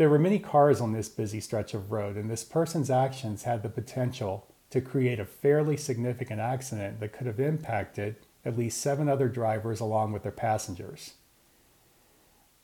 There 0.00 0.08
were 0.08 0.18
many 0.18 0.38
cars 0.38 0.80
on 0.80 0.94
this 0.94 1.10
busy 1.10 1.40
stretch 1.40 1.74
of 1.74 1.92
road, 1.92 2.16
and 2.16 2.30
this 2.30 2.42
person's 2.42 2.88
actions 2.88 3.42
had 3.42 3.62
the 3.62 3.68
potential 3.68 4.46
to 4.70 4.80
create 4.80 5.20
a 5.20 5.26
fairly 5.26 5.76
significant 5.76 6.40
accident 6.40 7.00
that 7.00 7.12
could 7.12 7.26
have 7.26 7.38
impacted 7.38 8.16
at 8.42 8.56
least 8.56 8.80
seven 8.80 9.10
other 9.10 9.28
drivers 9.28 9.78
along 9.78 10.12
with 10.12 10.22
their 10.22 10.32
passengers. 10.32 11.16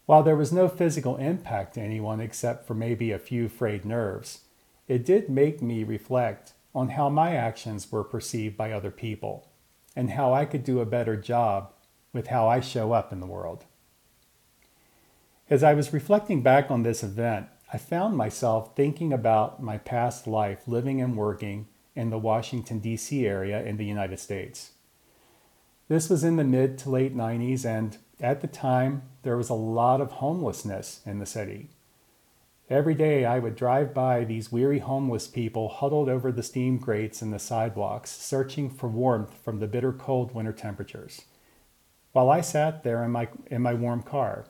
While 0.06 0.22
there 0.22 0.34
was 0.34 0.50
no 0.50 0.66
physical 0.66 1.18
impact 1.18 1.74
to 1.74 1.82
anyone 1.82 2.20
except 2.20 2.66
for 2.66 2.72
maybe 2.72 3.12
a 3.12 3.18
few 3.18 3.50
frayed 3.50 3.84
nerves, 3.84 4.44
it 4.88 5.04
did 5.04 5.28
make 5.28 5.60
me 5.60 5.84
reflect 5.84 6.54
on 6.74 6.88
how 6.88 7.10
my 7.10 7.36
actions 7.36 7.92
were 7.92 8.02
perceived 8.02 8.56
by 8.56 8.72
other 8.72 8.90
people 8.90 9.50
and 9.94 10.12
how 10.12 10.32
I 10.32 10.46
could 10.46 10.64
do 10.64 10.80
a 10.80 10.86
better 10.86 11.16
job 11.16 11.74
with 12.14 12.28
how 12.28 12.48
I 12.48 12.60
show 12.60 12.92
up 12.92 13.12
in 13.12 13.20
the 13.20 13.26
world. 13.26 13.66
As 15.48 15.62
I 15.62 15.74
was 15.74 15.92
reflecting 15.92 16.42
back 16.42 16.72
on 16.72 16.82
this 16.82 17.04
event, 17.04 17.46
I 17.72 17.78
found 17.78 18.16
myself 18.16 18.74
thinking 18.74 19.12
about 19.12 19.62
my 19.62 19.78
past 19.78 20.26
life 20.26 20.66
living 20.66 21.00
and 21.00 21.16
working 21.16 21.68
in 21.94 22.10
the 22.10 22.18
Washington, 22.18 22.80
D.C. 22.80 23.24
area 23.24 23.62
in 23.62 23.76
the 23.76 23.84
United 23.84 24.18
States. 24.18 24.72
This 25.88 26.10
was 26.10 26.24
in 26.24 26.34
the 26.34 26.42
mid 26.42 26.78
to 26.78 26.90
late 26.90 27.16
90s, 27.16 27.64
and 27.64 27.96
at 28.20 28.40
the 28.40 28.48
time, 28.48 29.02
there 29.22 29.36
was 29.36 29.48
a 29.48 29.54
lot 29.54 30.00
of 30.00 30.12
homelessness 30.12 31.00
in 31.06 31.20
the 31.20 31.26
city. 31.26 31.70
Every 32.68 32.94
day 32.94 33.24
I 33.24 33.38
would 33.38 33.54
drive 33.54 33.94
by 33.94 34.24
these 34.24 34.50
weary 34.50 34.80
homeless 34.80 35.28
people 35.28 35.68
huddled 35.68 36.08
over 36.08 36.32
the 36.32 36.42
steam 36.42 36.76
grates 36.76 37.22
in 37.22 37.30
the 37.30 37.38
sidewalks, 37.38 38.10
searching 38.10 38.68
for 38.68 38.88
warmth 38.88 39.32
from 39.44 39.60
the 39.60 39.68
bitter 39.68 39.92
cold 39.92 40.34
winter 40.34 40.52
temperatures. 40.52 41.22
While 42.10 42.30
I 42.30 42.40
sat 42.40 42.82
there 42.82 43.04
in 43.04 43.12
my, 43.12 43.28
in 43.48 43.62
my 43.62 43.74
warm 43.74 44.02
car, 44.02 44.46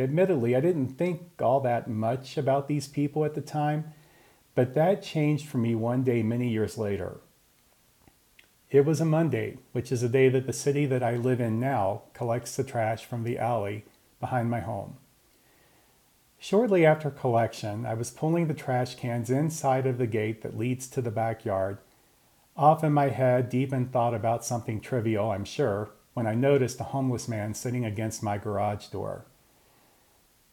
admittedly, 0.00 0.56
I 0.56 0.60
didn't 0.60 0.98
think 0.98 1.40
all 1.40 1.60
that 1.60 1.88
much 1.88 2.36
about 2.36 2.66
these 2.66 2.88
people 2.88 3.24
at 3.24 3.34
the 3.34 3.40
time, 3.40 3.92
but 4.54 4.74
that 4.74 5.02
changed 5.02 5.48
for 5.48 5.58
me 5.58 5.74
one 5.74 6.02
day 6.02 6.22
many 6.22 6.48
years 6.48 6.76
later. 6.76 7.20
It 8.70 8.84
was 8.84 9.00
a 9.00 9.04
Monday, 9.04 9.58
which 9.72 9.90
is 9.90 10.02
a 10.02 10.08
day 10.08 10.28
that 10.28 10.46
the 10.46 10.52
city 10.52 10.86
that 10.86 11.02
I 11.02 11.16
live 11.16 11.40
in 11.40 11.58
now 11.58 12.02
collects 12.14 12.56
the 12.56 12.64
trash 12.64 13.04
from 13.04 13.24
the 13.24 13.38
alley 13.38 13.84
behind 14.20 14.50
my 14.50 14.60
home. 14.60 14.96
Shortly 16.38 16.86
after 16.86 17.10
collection, 17.10 17.84
I 17.84 17.94
was 17.94 18.10
pulling 18.10 18.46
the 18.46 18.54
trash 18.54 18.94
cans 18.94 19.28
inside 19.28 19.86
of 19.86 19.98
the 19.98 20.06
gate 20.06 20.42
that 20.42 20.56
leads 20.56 20.88
to 20.88 21.02
the 21.02 21.10
backyard, 21.10 21.78
off 22.56 22.84
in 22.84 22.92
my 22.92 23.08
head, 23.08 23.48
deep 23.48 23.72
in 23.72 23.86
thought 23.86 24.14
about 24.14 24.44
something 24.44 24.80
trivial, 24.80 25.30
I'm 25.30 25.44
sure, 25.44 25.90
when 26.14 26.26
I 26.26 26.34
noticed 26.34 26.80
a 26.80 26.84
homeless 26.84 27.28
man 27.28 27.54
sitting 27.54 27.84
against 27.84 28.22
my 28.22 28.38
garage 28.38 28.86
door. 28.88 29.24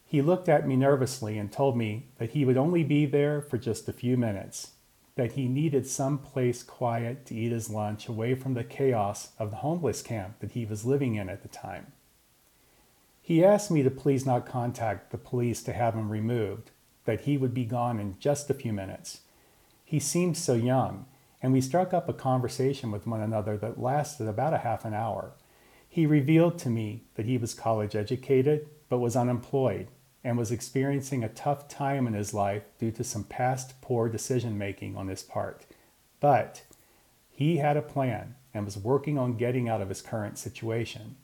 He 0.10 0.22
looked 0.22 0.48
at 0.48 0.65
me 0.65 0.78
nervously 0.78 1.38
and 1.38 1.52
told 1.52 1.76
me 1.76 2.08
that 2.17 2.30
he 2.30 2.46
would 2.46 2.56
only 2.56 2.82
be 2.82 3.06
there 3.06 3.41
for 3.41 3.58
just 3.58 3.89
a 3.89 3.93
few 3.93 4.15
minutes, 4.15 4.72
that 5.15 5.34
he 5.34 5.50
needed 5.50 5.86
some 5.86 6.17
place 6.17 6.63
quiet 6.63 7.26
to 7.26 7.36
eat 7.36 7.52
his 7.52 7.70
lunch 7.70 8.08
away 8.08 8.34
from 8.34 8.54
the 8.54 8.63
chaos 8.63 9.34
of 9.38 9.50
the 9.50 9.58
homeless 9.58 10.02
camp 10.02 10.39
that 10.39 10.52
he 10.52 10.65
was 10.65 10.86
living 10.86 11.15
in 11.15 11.28
at 11.28 11.41
the 11.41 11.50
time. 11.50 11.91
He 13.22 13.43
asked 13.43 13.70
me 13.70 13.84
to 13.84 13.91
please 13.91 14.26
not 14.26 14.46
contact 14.46 15.12
the 15.12 15.17
police 15.17 15.62
to 15.63 15.74
have 15.74 15.93
him 15.93 16.10
removed, 16.10 16.72
that 17.04 17.22
he 17.22 17.38
would 17.38 17.54
be 17.54 17.65
gone 17.65 18.00
in 18.00 18.15
just 18.17 18.50
a 18.50 18.54
few 18.54 18.72
minutes. 18.72 19.22
He 19.84 20.00
seemed 20.00 20.38
so 20.38 20.54
young, 20.54 21.06
and 21.41 21.52
we 21.52 21.60
struck 21.60 21.93
up 21.93 22.08
a 22.08 22.13
conversation 22.13 22.91
with 22.91 23.06
one 23.06 23.20
another 23.20 23.58
that 23.58 23.82
lasted 23.82 24.30
about 24.30 24.54
a 24.54 24.60
half 24.60 24.86
an 24.86 24.93
hour. 24.93 25.34
He 25.89 26.06
revealed 26.06 26.58
to 26.60 26.70
me 26.70 27.04
that 27.15 27.26
he 27.26 27.38
was 27.38 27.54
college 27.54 27.93
educated 27.93 28.70
but 28.88 29.00
was 29.00 29.17
unemployed 29.17 29.89
and 30.28 30.38
was 30.38 30.52
experiencing 30.52 31.24
a 31.24 31.30
tough 31.30 31.70
time 31.70 32.06
in 32.06 32.13
his 32.13 32.34
life 32.34 32.63
due 32.78 32.92
to 32.92 33.02
some 33.02 33.24
past 33.24 33.80
poor 33.80 34.10
decision 34.10 34.58
making 34.58 34.94
on 34.98 35.08
his 35.08 35.24
part. 35.24 35.66
But 36.20 36.63
he 37.32 37.58
had 37.58 37.78
a 37.78 37.82
plan 37.82 38.36
and 38.54 38.66
was 38.66 38.78
working 38.78 39.18
on 39.18 39.38
getting 39.38 39.70
out 39.70 39.80
of 39.80 39.88
his 39.88 40.02
current 40.02 40.38
situation. 40.38 41.16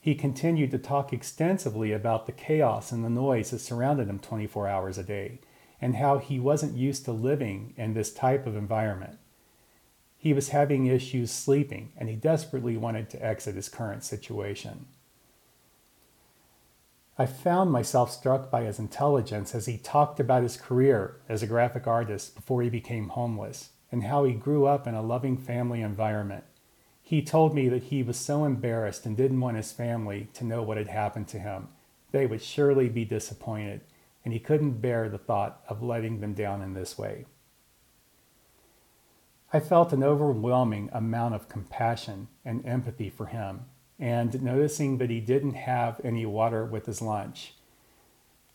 He 0.00 0.16
continued 0.16 0.72
to 0.72 0.78
talk 0.78 1.12
extensively 1.12 1.92
about 1.92 2.26
the 2.26 2.32
chaos 2.32 2.90
and 2.90 3.04
the 3.04 3.08
noise 3.08 3.50
that 3.50 3.60
surrounded 3.60 4.08
him 4.08 4.18
24 4.18 4.66
hours 4.66 4.98
a 4.98 5.04
day, 5.04 5.38
and 5.80 5.94
how 5.94 6.18
he 6.18 6.40
wasn't 6.40 6.76
used 6.76 7.04
to 7.04 7.12
living 7.12 7.74
in 7.76 7.94
this 7.94 8.12
type 8.12 8.44
of 8.44 8.56
environment. 8.56 9.20
He 10.18 10.32
was 10.32 10.48
having 10.48 10.86
issues 10.86 11.30
sleeping, 11.30 11.92
and 11.96 12.08
he 12.08 12.16
desperately 12.16 12.76
wanted 12.76 13.08
to 13.10 13.24
exit 13.24 13.54
his 13.54 13.68
current 13.68 14.02
situation. 14.02 14.86
I 17.16 17.26
found 17.26 17.70
myself 17.70 18.10
struck 18.10 18.50
by 18.50 18.64
his 18.64 18.80
intelligence 18.80 19.54
as 19.54 19.66
he 19.66 19.78
talked 19.78 20.18
about 20.18 20.42
his 20.42 20.56
career 20.56 21.20
as 21.28 21.42
a 21.42 21.46
graphic 21.46 21.86
artist 21.86 22.34
before 22.34 22.62
he 22.62 22.70
became 22.70 23.10
homeless, 23.10 23.70
and 23.92 24.02
how 24.02 24.24
he 24.24 24.32
grew 24.32 24.66
up 24.66 24.88
in 24.88 24.94
a 24.94 25.02
loving 25.02 25.36
family 25.36 25.80
environment. 25.80 26.42
He 27.02 27.22
told 27.22 27.54
me 27.54 27.68
that 27.68 27.84
he 27.84 28.02
was 28.02 28.16
so 28.16 28.44
embarrassed 28.44 29.06
and 29.06 29.16
didn't 29.16 29.40
want 29.40 29.56
his 29.56 29.70
family 29.70 30.28
to 30.34 30.44
know 30.44 30.62
what 30.62 30.76
had 30.76 30.88
happened 30.88 31.28
to 31.28 31.38
him. 31.38 31.68
They 32.10 32.26
would 32.26 32.42
surely 32.42 32.88
be 32.88 33.04
disappointed, 33.04 33.82
and 34.24 34.32
he 34.32 34.40
couldn't 34.40 34.80
bear 34.80 35.08
the 35.08 35.18
thought 35.18 35.62
of 35.68 35.82
letting 35.82 36.20
them 36.20 36.34
down 36.34 36.62
in 36.62 36.74
this 36.74 36.98
way. 36.98 37.26
I 39.52 39.60
felt 39.60 39.92
an 39.92 40.02
overwhelming 40.02 40.90
amount 40.92 41.36
of 41.36 41.48
compassion 41.48 42.26
and 42.44 42.66
empathy 42.66 43.08
for 43.08 43.26
him, 43.26 43.66
and 43.98 44.42
noticing 44.42 44.98
that 44.98 45.10
he 45.10 45.20
didn't 45.20 45.54
have 45.54 46.00
any 46.04 46.26
water 46.26 46.64
with 46.64 46.86
his 46.86 47.00
lunch, 47.00 47.54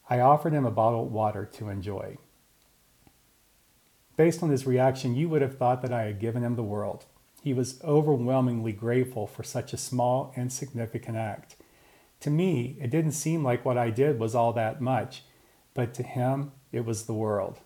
I 0.10 0.20
offered 0.20 0.54
him 0.54 0.66
a 0.66 0.72
bottle 0.72 1.04
of 1.04 1.12
water 1.12 1.46
to 1.54 1.70
enjoy. 1.70 2.18
Based 4.18 4.44
on 4.44 4.50
his 4.50 4.66
reaction, 4.66 5.16
you 5.16 5.30
would 5.30 5.42
have 5.42 5.58
thought 5.58 5.82
that 5.82 5.94
I 5.94 6.04
had 6.04 6.20
given 6.20 6.44
him 6.44 6.56
the 6.56 6.64
world. 6.64 7.06
He 7.42 7.54
was 7.54 7.82
overwhelmingly 7.84 8.74
grateful 8.74 9.28
for 9.28 9.44
such 9.44 9.72
a 9.72 9.78
small, 9.78 10.34
insignificant 10.36 11.16
act. 11.16 11.56
To 12.22 12.30
me, 12.30 12.76
it 12.82 12.90
didn't 12.90 13.14
seem 13.14 13.46
like 13.46 13.64
what 13.64 13.78
I 13.78 13.92
did 13.92 14.20
was 14.20 14.36
all 14.36 14.52
that 14.54 14.82
much, 14.82 15.24
but 15.74 15.94
to 15.94 16.04
him, 16.04 16.52
it 16.74 16.84
was 16.84 17.06
the 17.06 17.14
world. 17.14 17.60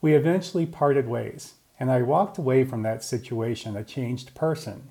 We 0.00 0.14
eventually 0.14 0.66
parted 0.66 1.08
ways, 1.08 1.54
and 1.80 1.90
I 1.90 2.02
walked 2.02 2.38
away 2.38 2.62
from 2.62 2.82
that 2.82 3.02
situation 3.02 3.74
a 3.74 3.82
changed 3.82 4.32
person. 4.34 4.90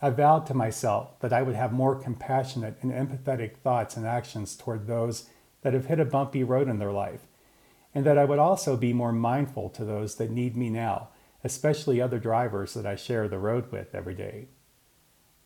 I 0.00 0.10
vowed 0.10 0.46
to 0.46 0.54
myself 0.54 1.18
that 1.20 1.32
I 1.32 1.42
would 1.42 1.56
have 1.56 1.72
more 1.72 1.96
compassionate 1.96 2.78
and 2.82 2.92
empathetic 2.92 3.56
thoughts 3.56 3.96
and 3.96 4.06
actions 4.06 4.56
toward 4.56 4.86
those 4.86 5.28
that 5.62 5.74
have 5.74 5.86
hit 5.86 5.98
a 5.98 6.04
bumpy 6.04 6.44
road 6.44 6.68
in 6.68 6.78
their 6.78 6.92
life, 6.92 7.22
and 7.94 8.06
that 8.06 8.18
I 8.18 8.24
would 8.24 8.38
also 8.38 8.76
be 8.76 8.92
more 8.92 9.12
mindful 9.12 9.70
to 9.70 9.84
those 9.84 10.16
that 10.16 10.30
need 10.30 10.56
me 10.56 10.70
now 10.70 11.08
especially 11.44 12.00
other 12.00 12.18
drivers 12.18 12.74
that 12.74 12.86
I 12.86 12.96
share 12.96 13.28
the 13.28 13.38
road 13.38 13.70
with 13.70 13.94
every 13.94 14.14
day. 14.14 14.48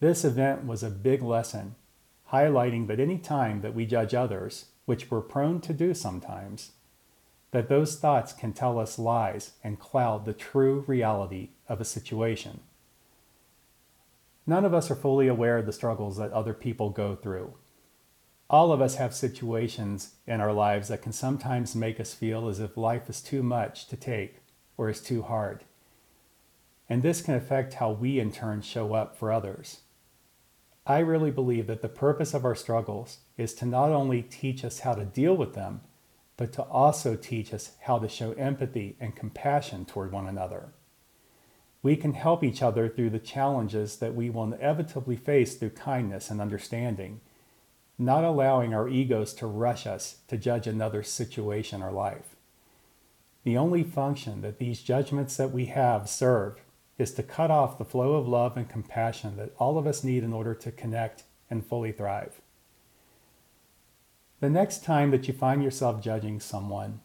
This 0.01 0.25
event 0.25 0.67
was 0.67 0.83
a 0.83 0.91
big 0.91 1.23
lesson, 1.23 1.75
highlighting 2.33 2.87
that 2.89 3.01
any 3.01 3.19
time 3.19 3.61
that 3.61 3.75
we 3.75 3.87
judge 3.87 4.15
others, 4.15 4.67
which 4.85 5.11
we're 5.11 5.21
prone 5.21 5.61
to 5.61 5.73
do 5.73 5.95
sometimes, 5.95 6.73
that 7.53 7.69
those 7.69 7.99
thoughts 7.99 8.33
can 8.33 8.53
tell 8.53 8.79
us 8.79 8.99
lies 8.99 9.53
and 9.63 9.79
cloud 9.79 10.25
the 10.25 10.33
true 10.33 10.85
reality 10.87 11.51
of 11.69 11.81
a 11.81 11.85
situation. 11.85 12.61
None 14.47 14.65
of 14.65 14.75
us 14.75 14.91
are 14.91 14.97
fully 14.97 15.29
aware 15.29 15.59
of 15.59 15.67
the 15.67 15.73
struggles 15.73 16.17
that 16.17 16.33
other 16.33 16.55
people 16.55 16.91
go 16.91 17.15
through. 17.15 17.55
All 18.51 18.73
of 18.73 18.81
us 18.83 18.97
have 18.97 19.15
situations 19.15 20.17
in 20.27 20.41
our 20.41 20.53
lives 20.53 20.89
that 20.89 21.01
can 21.01 21.13
sometimes 21.13 21.75
make 21.75 21.99
us 21.99 22.13
feel 22.13 22.49
as 22.49 22.61
if 22.61 22.77
life 22.77 23.09
is 23.09 23.21
too 23.21 23.43
much 23.43 23.87
to 23.89 23.97
take 23.97 24.43
or 24.77 24.89
is 24.89 25.01
too 25.01 25.23
hard. 25.23 25.65
And 26.89 27.03
this 27.03 27.23
can 27.23 27.35
affect 27.35 27.75
how 27.75 27.93
we 27.93 28.19
in 28.19 28.33
turn 28.33 28.61
show 28.61 28.93
up 28.93 29.17
for 29.17 29.33
others. 29.33 29.81
I 30.87 30.99
really 30.99 31.31
believe 31.31 31.69
that 31.69 31.81
the 31.81 31.89
purpose 31.89 32.35
of 32.35 32.45
our 32.45 32.57
struggles 32.57 33.19
is 33.37 33.55
to 33.55 33.67
not 33.67 33.91
only 33.91 34.21
teach 34.21 34.65
us 34.65 34.81
how 34.81 34.95
to 34.95 35.05
deal 35.05 35.37
with 35.37 35.55
them, 35.55 35.83
but 36.37 36.53
to 36.55 36.63
also 36.63 37.15
teach 37.15 37.55
us 37.55 37.77
how 37.83 37.99
to 38.01 38.09
show 38.09 38.33
empathy 38.33 38.97
and 38.99 39.15
compassion 39.15 39.85
toward 39.85 40.11
one 40.11 40.27
another. 40.27 40.73
We 41.83 41.97
can 41.97 42.15
help 42.15 42.45
each 42.45 42.63
other 42.63 42.89
through 42.89 43.11
the 43.11 43.19
challenges 43.19 43.97
that 43.97 44.15
we 44.15 44.31
will 44.31 44.45
inevitably 44.45 45.17
face 45.17 45.57
through 45.57 45.71
kindness 45.71 46.31
and 46.31 46.41
understanding, 46.41 47.21
not 47.99 48.25
allowing 48.25 48.73
our 48.73 48.89
egos 48.89 49.35
to 49.35 49.47
rush 49.47 49.87
us 49.87 50.19
to 50.29 50.37
judge 50.37 50.67
another's 50.67 51.09
situation 51.09 51.83
or 51.83 51.91
life. 51.91 52.37
The 53.45 53.57
only 53.57 53.83
function 53.83 54.43
that 54.43 54.59
these 54.59 54.81
judgments 54.81 55.37
that 55.37 55.51
we 55.51 55.67
have 55.67 56.09
serve 56.09 56.61
is 56.99 57.13
to 57.15 57.23
cut 57.23 57.51
off 57.51 57.79
the 57.79 57.85
flow 57.85 58.15
of 58.15 58.29
love 58.29 58.57
and 58.57 58.69
compassion 58.69 59.37
that 59.37 59.53
all 59.59 59.77
of 59.77 59.87
us 59.87 60.05
need 60.05 60.23
in 60.23 60.33
order 60.33 60.55
to 60.55 60.71
connect 60.71 61.25
and 61.51 61.67
fully 61.67 61.91
thrive. 61.91 62.41
The 64.41 64.51
next 64.51 64.85
time 64.85 65.11
that 65.11 65.27
you 65.27 65.35
find 65.35 65.63
yourself 65.63 66.01
judging 66.01 66.39
someone, 66.39 67.01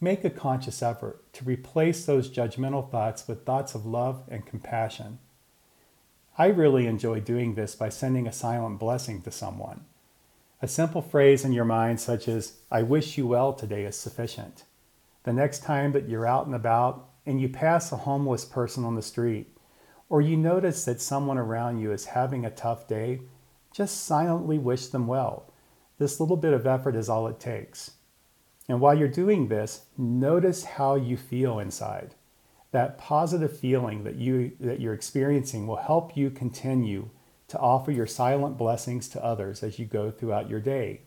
Make 0.00 0.24
a 0.24 0.30
conscious 0.30 0.80
effort 0.80 1.32
to 1.32 1.44
replace 1.44 2.06
those 2.06 2.30
judgmental 2.30 2.88
thoughts 2.88 3.26
with 3.26 3.44
thoughts 3.44 3.74
of 3.74 3.84
love 3.84 4.22
and 4.28 4.46
compassion. 4.46 5.18
I 6.36 6.46
really 6.46 6.86
enjoy 6.86 7.18
doing 7.18 7.56
this 7.56 7.74
by 7.74 7.88
sending 7.88 8.28
a 8.28 8.32
silent 8.32 8.78
blessing 8.78 9.22
to 9.22 9.32
someone. 9.32 9.86
A 10.62 10.68
simple 10.68 11.02
phrase 11.02 11.44
in 11.44 11.52
your 11.52 11.64
mind, 11.64 12.00
such 12.00 12.28
as, 12.28 12.58
I 12.70 12.82
wish 12.82 13.18
you 13.18 13.26
well 13.26 13.52
today, 13.52 13.84
is 13.84 13.96
sufficient. 13.96 14.62
The 15.24 15.32
next 15.32 15.64
time 15.64 15.90
that 15.92 16.08
you're 16.08 16.26
out 16.26 16.46
and 16.46 16.54
about 16.54 17.08
and 17.26 17.40
you 17.40 17.48
pass 17.48 17.90
a 17.90 17.96
homeless 17.96 18.44
person 18.44 18.84
on 18.84 18.94
the 18.94 19.02
street, 19.02 19.48
or 20.08 20.20
you 20.20 20.36
notice 20.36 20.84
that 20.84 21.00
someone 21.00 21.38
around 21.38 21.80
you 21.80 21.90
is 21.90 22.06
having 22.06 22.44
a 22.44 22.50
tough 22.50 22.86
day, 22.86 23.20
just 23.72 24.04
silently 24.04 24.58
wish 24.58 24.86
them 24.86 25.08
well. 25.08 25.52
This 25.98 26.20
little 26.20 26.36
bit 26.36 26.52
of 26.52 26.68
effort 26.68 26.94
is 26.94 27.08
all 27.08 27.26
it 27.26 27.40
takes. 27.40 27.92
And 28.68 28.80
while 28.80 28.96
you're 28.96 29.08
doing 29.08 29.48
this, 29.48 29.86
notice 29.96 30.64
how 30.64 30.94
you 30.94 31.16
feel 31.16 31.58
inside. 31.58 32.14
That 32.70 32.98
positive 32.98 33.58
feeling 33.58 34.04
that, 34.04 34.16
you, 34.16 34.52
that 34.60 34.78
you're 34.78 34.92
experiencing 34.92 35.66
will 35.66 35.76
help 35.76 36.16
you 36.16 36.30
continue 36.30 37.08
to 37.48 37.58
offer 37.58 37.90
your 37.90 38.06
silent 38.06 38.58
blessings 38.58 39.08
to 39.08 39.24
others 39.24 39.62
as 39.62 39.78
you 39.78 39.86
go 39.86 40.10
throughout 40.10 40.50
your 40.50 40.60
day, 40.60 41.00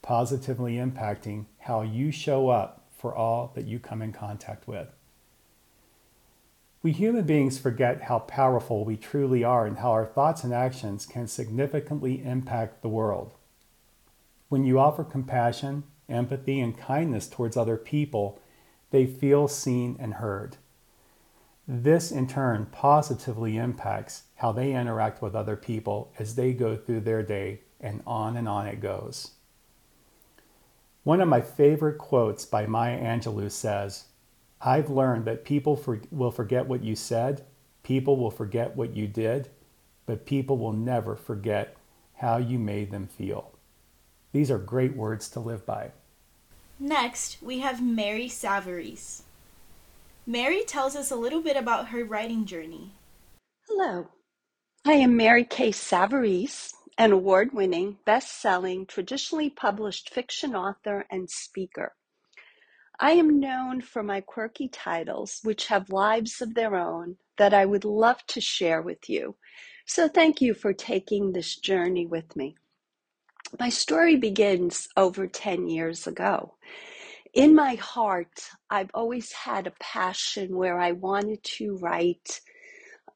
positively 0.00 0.76
impacting 0.76 1.44
how 1.58 1.82
you 1.82 2.10
show 2.10 2.48
up 2.48 2.86
for 2.96 3.14
all 3.14 3.52
that 3.54 3.66
you 3.66 3.78
come 3.78 4.00
in 4.00 4.12
contact 4.12 4.66
with. 4.66 4.88
We 6.82 6.92
human 6.92 7.24
beings 7.24 7.58
forget 7.58 8.02
how 8.02 8.20
powerful 8.20 8.84
we 8.84 8.96
truly 8.96 9.44
are 9.44 9.66
and 9.66 9.78
how 9.78 9.92
our 9.92 10.06
thoughts 10.06 10.42
and 10.42 10.52
actions 10.52 11.04
can 11.06 11.28
significantly 11.28 12.24
impact 12.24 12.80
the 12.80 12.88
world. 12.88 13.34
When 14.48 14.64
you 14.64 14.80
offer 14.80 15.04
compassion, 15.04 15.84
empathy, 16.12 16.60
and 16.60 16.78
kindness 16.78 17.26
towards 17.26 17.56
other 17.56 17.76
people, 17.76 18.40
they 18.90 19.06
feel 19.06 19.48
seen 19.48 19.96
and 19.98 20.14
heard. 20.14 20.58
This, 21.66 22.12
in 22.12 22.26
turn, 22.26 22.66
positively 22.66 23.56
impacts 23.56 24.24
how 24.36 24.52
they 24.52 24.74
interact 24.74 25.22
with 25.22 25.34
other 25.34 25.56
people 25.56 26.12
as 26.18 26.34
they 26.34 26.52
go 26.52 26.76
through 26.76 27.00
their 27.00 27.22
day, 27.22 27.60
and 27.80 28.02
on 28.06 28.36
and 28.36 28.48
on 28.48 28.66
it 28.66 28.80
goes. 28.80 29.32
One 31.04 31.20
of 31.20 31.28
my 31.28 31.40
favorite 31.40 31.98
quotes 31.98 32.44
by 32.44 32.66
Maya 32.66 33.00
Angelou 33.00 33.50
says, 33.50 34.04
I've 34.60 34.90
learned 34.90 35.24
that 35.24 35.44
people 35.44 35.74
for, 35.74 36.00
will 36.12 36.30
forget 36.30 36.66
what 36.68 36.84
you 36.84 36.94
said, 36.94 37.44
people 37.82 38.16
will 38.16 38.30
forget 38.30 38.76
what 38.76 38.94
you 38.94 39.08
did, 39.08 39.48
but 40.06 40.26
people 40.26 40.58
will 40.58 40.72
never 40.72 41.16
forget 41.16 41.76
how 42.14 42.36
you 42.36 42.58
made 42.58 42.90
them 42.92 43.08
feel. 43.08 43.52
These 44.32 44.50
are 44.50 44.58
great 44.58 44.96
words 44.96 45.28
to 45.30 45.40
live 45.40 45.66
by. 45.66 45.90
Next, 46.82 47.40
we 47.40 47.60
have 47.60 47.80
Mary 47.80 48.26
Savarese. 48.26 49.22
Mary 50.26 50.64
tells 50.64 50.96
us 50.96 51.12
a 51.12 51.16
little 51.16 51.40
bit 51.40 51.56
about 51.56 51.90
her 51.90 52.04
writing 52.04 52.44
journey. 52.44 52.90
Hello, 53.68 54.08
I 54.84 54.94
am 54.94 55.16
Mary 55.16 55.44
K. 55.44 55.70
Savarese, 55.70 56.72
an 56.98 57.12
award 57.12 57.52
winning, 57.52 57.98
best 58.04 58.40
selling, 58.42 58.84
traditionally 58.84 59.48
published 59.48 60.12
fiction 60.12 60.56
author 60.56 61.06
and 61.08 61.30
speaker. 61.30 61.94
I 62.98 63.12
am 63.12 63.38
known 63.38 63.80
for 63.80 64.02
my 64.02 64.20
quirky 64.20 64.66
titles, 64.66 65.38
which 65.44 65.68
have 65.68 65.88
lives 65.88 66.42
of 66.42 66.54
their 66.54 66.74
own 66.74 67.16
that 67.38 67.54
I 67.54 67.64
would 67.64 67.84
love 67.84 68.26
to 68.26 68.40
share 68.40 68.82
with 68.82 69.08
you. 69.08 69.36
So 69.86 70.08
thank 70.08 70.40
you 70.40 70.52
for 70.52 70.72
taking 70.72 71.32
this 71.32 71.54
journey 71.54 72.06
with 72.06 72.34
me. 72.34 72.56
My 73.60 73.68
story 73.70 74.16
begins 74.16 74.88
over 74.96 75.26
10 75.26 75.68
years 75.68 76.06
ago. 76.06 76.56
In 77.34 77.54
my 77.54 77.74
heart, 77.76 78.50
I've 78.70 78.90
always 78.94 79.32
had 79.32 79.66
a 79.66 79.74
passion 79.80 80.56
where 80.56 80.78
I 80.80 80.92
wanted 80.92 81.44
to 81.58 81.76
write 81.78 82.40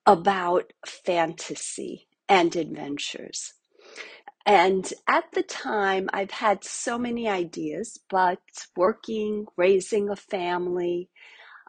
about 0.06 0.72
fantasy 0.86 2.08
and 2.28 2.56
adventures. 2.56 3.54
And 4.46 4.92
at 5.08 5.24
the 5.32 5.42
time, 5.42 6.10
I've 6.12 6.32
had 6.32 6.64
so 6.64 6.98
many 6.98 7.28
ideas, 7.28 8.00
but 8.10 8.40
working, 8.76 9.46
raising 9.56 10.10
a 10.10 10.16
family, 10.16 11.10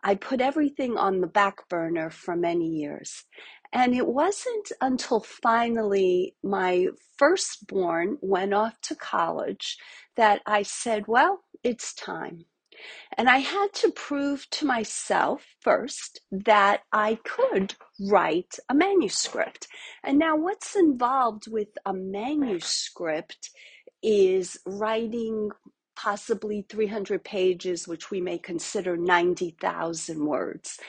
I 0.03 0.15
put 0.15 0.41
everything 0.41 0.97
on 0.97 1.21
the 1.21 1.27
back 1.27 1.69
burner 1.69 2.09
for 2.09 2.35
many 2.35 2.67
years. 2.67 3.25
And 3.73 3.95
it 3.95 4.07
wasn't 4.07 4.71
until 4.81 5.19
finally 5.19 6.35
my 6.43 6.87
firstborn 7.17 8.17
went 8.21 8.53
off 8.53 8.79
to 8.83 8.95
college 8.95 9.77
that 10.15 10.41
I 10.45 10.63
said, 10.63 11.05
well, 11.07 11.41
it's 11.63 11.93
time. 11.93 12.45
And 13.17 13.29
I 13.29 13.39
had 13.39 13.73
to 13.75 13.91
prove 13.91 14.49
to 14.51 14.65
myself 14.65 15.45
first 15.61 16.21
that 16.31 16.81
I 16.93 17.19
could 17.23 17.75
write 17.99 18.55
a 18.69 18.75
manuscript. 18.75 19.67
And 20.03 20.19
now, 20.19 20.35
what's 20.37 20.75
involved 20.75 21.51
with 21.51 21.69
a 21.85 21.93
manuscript 21.93 23.51
is 24.03 24.59
writing 24.65 25.49
possibly 25.95 26.65
300 26.69 27.23
pages, 27.23 27.87
which 27.87 28.11
we 28.11 28.21
may 28.21 28.37
consider 28.37 28.95
90,000 28.97 30.25
words. 30.25 30.79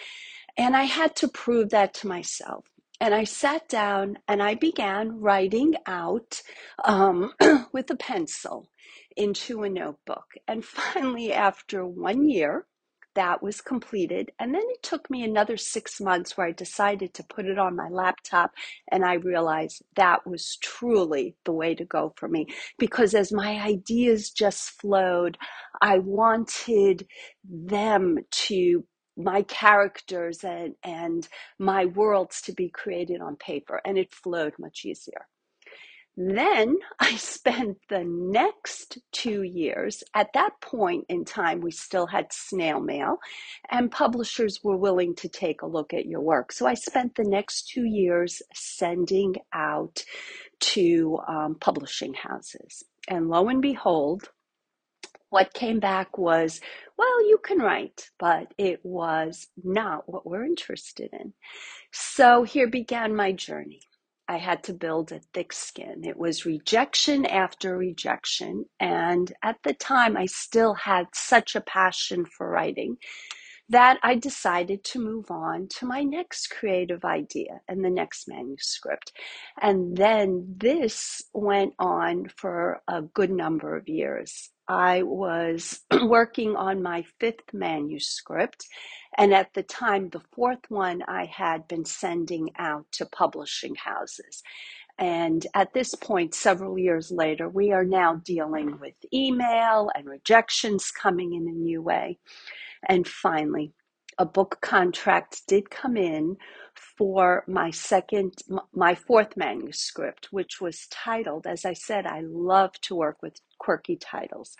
And 0.58 0.76
I 0.76 0.84
had 0.84 1.16
to 1.18 1.28
prove 1.28 1.70
that 1.70 1.94
to 1.96 2.08
myself. 2.08 2.66
And 3.00 3.14
I 3.14 3.24
sat 3.24 3.68
down 3.68 4.18
and 4.28 4.42
I 4.42 4.56
began 4.56 5.20
writing 5.20 5.76
out 5.86 6.42
um, 6.84 7.32
with 7.72 7.90
a 7.90 7.96
pencil 7.96 8.70
into 9.16 9.62
a 9.64 9.70
notebook. 9.70 10.26
And 10.48 10.64
finally, 10.64 11.32
after 11.32 11.86
one 11.86 12.28
year, 12.28 12.66
that 13.14 13.42
was 13.42 13.60
completed. 13.60 14.32
And 14.40 14.54
then 14.54 14.62
it 14.66 14.82
took 14.82 15.10
me 15.10 15.24
another 15.24 15.56
six 15.56 16.00
months 16.00 16.36
where 16.36 16.48
I 16.48 16.52
decided 16.52 17.14
to 17.14 17.24
put 17.24 17.46
it 17.46 17.58
on 17.58 17.76
my 17.76 17.88
laptop. 17.90 18.52
And 18.92 19.04
I 19.04 19.14
realized 19.14 19.82
that 19.96 20.26
was 20.26 20.58
truly 20.62 21.36
the 21.44 21.52
way 21.52 21.76
to 21.76 21.84
go 21.84 22.14
for 22.16 22.28
me 22.28 22.46
because 22.78 23.14
as 23.14 23.32
my 23.32 23.60
ideas 23.60 24.30
just 24.30 24.70
flowed, 24.80 25.38
I 25.82 25.98
wanted 25.98 27.06
them 27.44 28.18
to 28.30 28.84
my 29.18 29.42
characters 29.42 30.44
and, 30.44 30.74
and 30.82 31.28
my 31.58 31.86
worlds 31.86 32.40
to 32.42 32.52
be 32.52 32.68
created 32.68 33.20
on 33.20 33.36
paper, 33.36 33.80
and 33.84 33.98
it 33.98 34.14
flowed 34.14 34.54
much 34.58 34.84
easier. 34.84 35.26
Then 36.16 36.76
I 37.00 37.16
spent 37.16 37.78
the 37.88 38.04
next 38.04 38.98
two 39.12 39.42
years. 39.42 40.02
At 40.14 40.32
that 40.34 40.60
point 40.60 41.04
in 41.08 41.24
time, 41.24 41.60
we 41.60 41.70
still 41.70 42.06
had 42.06 42.32
snail 42.32 42.80
mail, 42.80 43.18
and 43.70 43.90
publishers 43.90 44.60
were 44.62 44.76
willing 44.76 45.14
to 45.16 45.28
take 45.28 45.62
a 45.62 45.66
look 45.66 45.94
at 45.94 46.06
your 46.06 46.20
work. 46.20 46.52
So 46.52 46.66
I 46.66 46.74
spent 46.74 47.14
the 47.14 47.24
next 47.24 47.70
two 47.72 47.84
years 47.84 48.42
sending 48.54 49.34
out 49.52 50.04
to 50.60 51.18
um, 51.28 51.56
publishing 51.60 52.14
houses. 52.14 52.82
And 53.08 53.28
lo 53.28 53.48
and 53.48 53.62
behold, 53.62 54.28
what 55.30 55.54
came 55.54 55.80
back 55.80 56.18
was, 56.18 56.60
well, 56.96 57.26
you 57.28 57.38
can 57.42 57.58
write, 57.58 58.10
but 58.18 58.52
it 58.58 58.80
was 58.82 59.48
not 59.62 60.08
what 60.08 60.26
we're 60.26 60.44
interested 60.44 61.10
in. 61.12 61.32
So 61.92 62.42
here 62.44 62.68
began 62.68 63.14
my 63.14 63.32
journey. 63.32 63.80
I 64.28 64.36
had 64.36 64.62
to 64.64 64.74
build 64.74 65.10
a 65.10 65.20
thick 65.32 65.54
skin. 65.54 66.04
It 66.04 66.18
was 66.18 66.44
rejection 66.44 67.24
after 67.24 67.76
rejection. 67.76 68.66
And 68.78 69.32
at 69.42 69.56
the 69.64 69.72
time, 69.72 70.16
I 70.16 70.26
still 70.26 70.74
had 70.74 71.06
such 71.14 71.56
a 71.56 71.62
passion 71.62 72.26
for 72.26 72.48
writing 72.48 72.98
that 73.70 73.98
I 74.02 74.14
decided 74.14 74.82
to 74.84 74.98
move 74.98 75.30
on 75.30 75.68
to 75.78 75.86
my 75.86 76.02
next 76.02 76.48
creative 76.48 77.04
idea 77.04 77.60
and 77.68 77.84
the 77.84 77.90
next 77.90 78.26
manuscript. 78.28 79.12
And 79.60 79.96
then 79.96 80.54
this 80.56 81.22
went 81.34 81.74
on 81.78 82.28
for 82.34 82.80
a 82.88 83.02
good 83.02 83.30
number 83.30 83.76
of 83.76 83.88
years. 83.88 84.50
I 84.68 85.02
was 85.04 85.80
working 86.04 86.56
on 86.56 86.82
my 86.82 87.04
fifth 87.20 87.54
manuscript, 87.54 88.66
and 89.18 89.34
at 89.34 89.54
the 89.54 89.64
time, 89.64 90.10
the 90.10 90.22
fourth 90.34 90.70
one 90.70 91.02
I 91.08 91.26
had 91.26 91.68
been 91.68 91.86
sending 91.86 92.50
out 92.58 92.86
to 92.94 93.06
publishing 93.06 93.76
houses. 93.76 94.42
And 94.98 95.46
at 95.54 95.74
this 95.74 95.94
point, 95.94 96.34
several 96.34 96.78
years 96.78 97.10
later, 97.10 97.48
we 97.48 97.72
are 97.72 97.84
now 97.84 98.16
dealing 98.24 98.78
with 98.80 98.94
email 99.14 99.90
and 99.94 100.06
rejections 100.08 100.90
coming 100.92 101.34
in 101.34 101.48
a 101.48 101.52
new 101.52 101.82
way. 101.82 102.18
And 102.88 103.08
finally, 103.08 103.72
a 104.18 104.26
book 104.26 104.58
contract 104.62 105.42
did 105.48 105.70
come 105.70 105.96
in 105.96 106.36
for 106.98 107.44
my 107.48 107.70
second, 107.70 108.34
my 108.74 108.94
fourth 108.94 109.36
manuscript, 109.36 110.28
which 110.32 110.60
was 110.60 110.88
titled, 110.90 111.46
as 111.46 111.64
I 111.64 111.74
said, 111.74 112.06
I 112.06 112.22
love 112.22 112.72
to 112.82 112.96
work 112.96 113.18
with 113.22 113.40
quirky 113.58 113.96
titles 113.96 114.56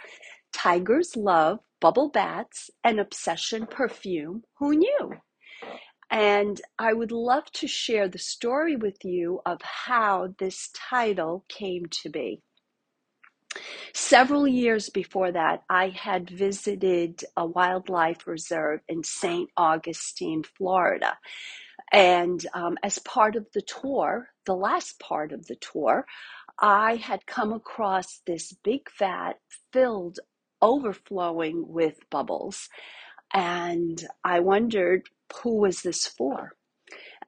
Tigers 0.53 1.17
Love 1.17 1.61
Bubble 1.81 2.11
Baths 2.11 2.71
and 2.85 2.99
Obsession 3.01 3.67
Perfume. 3.67 4.45
Who 4.59 4.75
knew? 4.77 5.13
And 6.11 6.61
I 6.79 6.93
would 6.95 7.13
love 7.13 7.51
to 7.53 7.69
share 7.69 8.09
the 8.09 8.19
story 8.19 8.77
with 8.77 9.05
you 9.05 9.41
of 9.45 9.61
how 9.63 10.35
this 10.39 10.71
title 10.75 11.45
came 11.49 11.85
to 12.03 12.11
be. 12.11 12.43
Several 13.95 14.47
years 14.47 14.91
before 14.91 15.33
that, 15.33 15.63
I 15.69 15.89
had 15.89 16.31
visited 16.31 17.25
a 17.37 17.47
wildlife 17.47 18.27
reserve 18.27 18.81
in 18.89 19.03
St. 19.05 19.51
Augustine, 19.57 20.45
Florida. 20.45 21.19
And 21.93 22.45
um, 22.55 22.77
as 22.83 22.99
part 23.01 23.37
of 23.37 23.47
the 23.55 23.63
tour, 23.63 24.29
the 24.47 24.55
last 24.55 25.01
part 25.01 25.33
of 25.33 25.47
the 25.47 25.57
tour, 25.57 26.07
I 26.61 26.97
had 26.97 27.27
come 27.27 27.53
across 27.53 28.21
this 28.27 28.53
big 28.65 28.89
vat 28.99 29.35
filled, 29.73 30.21
overflowing 30.63 31.69
with 31.69 31.99
bubbles. 32.11 32.69
And 33.35 34.07
I 34.25 34.41
wondered, 34.41 35.09
who 35.43 35.59
was 35.59 35.83
this 35.83 36.07
for? 36.07 36.53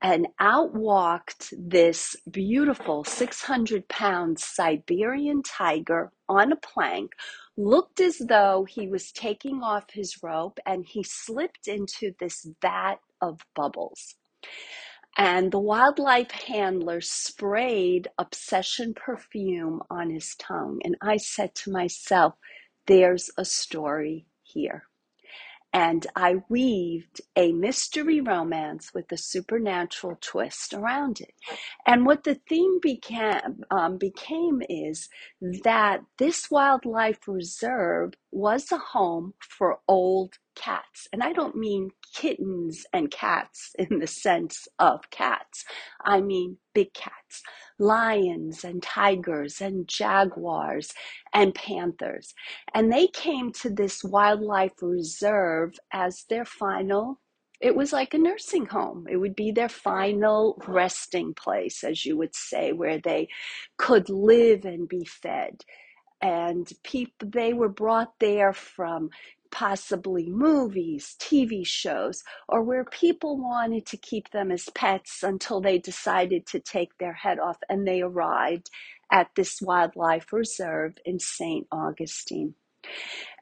and 0.02 0.28
out 0.40 0.74
walked 0.74 1.52
this 1.58 2.16
beautiful 2.30 3.04
600 3.04 3.88
pound 3.88 4.38
Siberian 4.38 5.42
tiger 5.42 6.12
on 6.28 6.52
a 6.52 6.56
plank, 6.56 7.12
looked 7.56 8.00
as 8.00 8.18
though 8.18 8.66
he 8.68 8.88
was 8.88 9.10
taking 9.12 9.62
off 9.62 9.86
his 9.92 10.22
rope, 10.22 10.58
and 10.66 10.86
he 10.86 11.02
slipped 11.02 11.66
into 11.66 12.12
this 12.20 12.46
vat 12.62 12.96
of 13.20 13.40
bubbles. 13.56 14.14
And 15.20 15.52
the 15.52 15.60
wildlife 15.60 16.32
handler 16.32 17.02
sprayed 17.02 18.08
obsession 18.18 18.94
perfume 18.94 19.82
on 19.90 20.10
his 20.10 20.36
tongue. 20.36 20.80
And 20.84 20.96
I 21.02 21.18
said 21.18 21.54
to 21.56 21.72
myself, 21.72 22.36
there's 22.88 23.30
a 23.38 23.44
story 23.46 24.26
here 24.44 24.84
and 25.72 26.08
I 26.16 26.36
weaved 26.50 27.22
a 27.36 27.52
mystery 27.52 28.20
romance 28.20 28.92
with 28.94 29.12
a 29.12 29.18
supernatural 29.18 30.18
twist 30.20 30.74
around 30.74 31.22
it. 31.22 31.34
And 31.86 32.06
what 32.06 32.24
the 32.24 32.36
theme 32.48 32.80
became, 32.82 33.64
um, 33.70 33.98
became 33.98 34.62
is 34.68 35.10
that 35.64 36.00
this 36.18 36.50
wildlife 36.50 37.28
reserve 37.28 38.14
was 38.32 38.72
a 38.72 38.78
home 38.78 39.34
for 39.40 39.80
old 39.88 40.34
cats. 40.60 41.08
And 41.12 41.22
I 41.22 41.32
don't 41.32 41.56
mean 41.56 41.90
kittens 42.14 42.84
and 42.92 43.10
cats 43.10 43.74
in 43.78 43.98
the 43.98 44.06
sense 44.06 44.68
of 44.78 45.10
cats, 45.10 45.64
I 46.04 46.20
mean 46.20 46.58
big 46.74 46.92
cats, 46.94 47.42
lions 47.78 48.64
and 48.64 48.82
tigers 48.82 49.60
and 49.60 49.88
jaguars 49.88 50.92
and 51.32 51.54
panthers. 51.54 52.34
And 52.74 52.92
they 52.92 53.06
came 53.08 53.52
to 53.54 53.70
this 53.70 54.04
wildlife 54.04 54.82
reserve 54.82 55.74
as 55.92 56.24
their 56.28 56.44
final. 56.44 57.20
It 57.60 57.74
was 57.74 57.92
like 57.92 58.14
a 58.14 58.18
nursing 58.18 58.66
home. 58.66 59.06
It 59.10 59.16
would 59.16 59.36
be 59.36 59.50
their 59.52 59.68
final 59.68 60.62
resting 60.66 61.34
place, 61.34 61.84
as 61.84 62.06
you 62.06 62.16
would 62.16 62.34
say, 62.34 62.72
where 62.72 62.98
they 62.98 63.28
could 63.76 64.08
live 64.08 64.64
and 64.64 64.88
be 64.88 65.04
fed 65.04 65.62
and 66.22 66.70
people 66.82 67.28
they 67.30 67.52
were 67.52 67.68
brought 67.68 68.12
there 68.20 68.52
from 68.52 69.10
possibly 69.50 70.28
movies, 70.28 71.16
TV 71.18 71.66
shows, 71.66 72.22
or 72.48 72.62
where 72.62 72.84
people 72.84 73.38
wanted 73.38 73.86
to 73.86 73.96
keep 73.96 74.30
them 74.30 74.50
as 74.50 74.68
pets 74.74 75.22
until 75.22 75.60
they 75.60 75.78
decided 75.78 76.46
to 76.46 76.60
take 76.60 76.96
their 76.98 77.14
head 77.14 77.38
off 77.38 77.58
and 77.68 77.86
they 77.86 78.02
arrived 78.02 78.70
at 79.12 79.30
this 79.36 79.60
wildlife 79.60 80.32
reserve 80.32 80.94
in 81.04 81.18
St. 81.18 81.66
Augustine. 81.72 82.54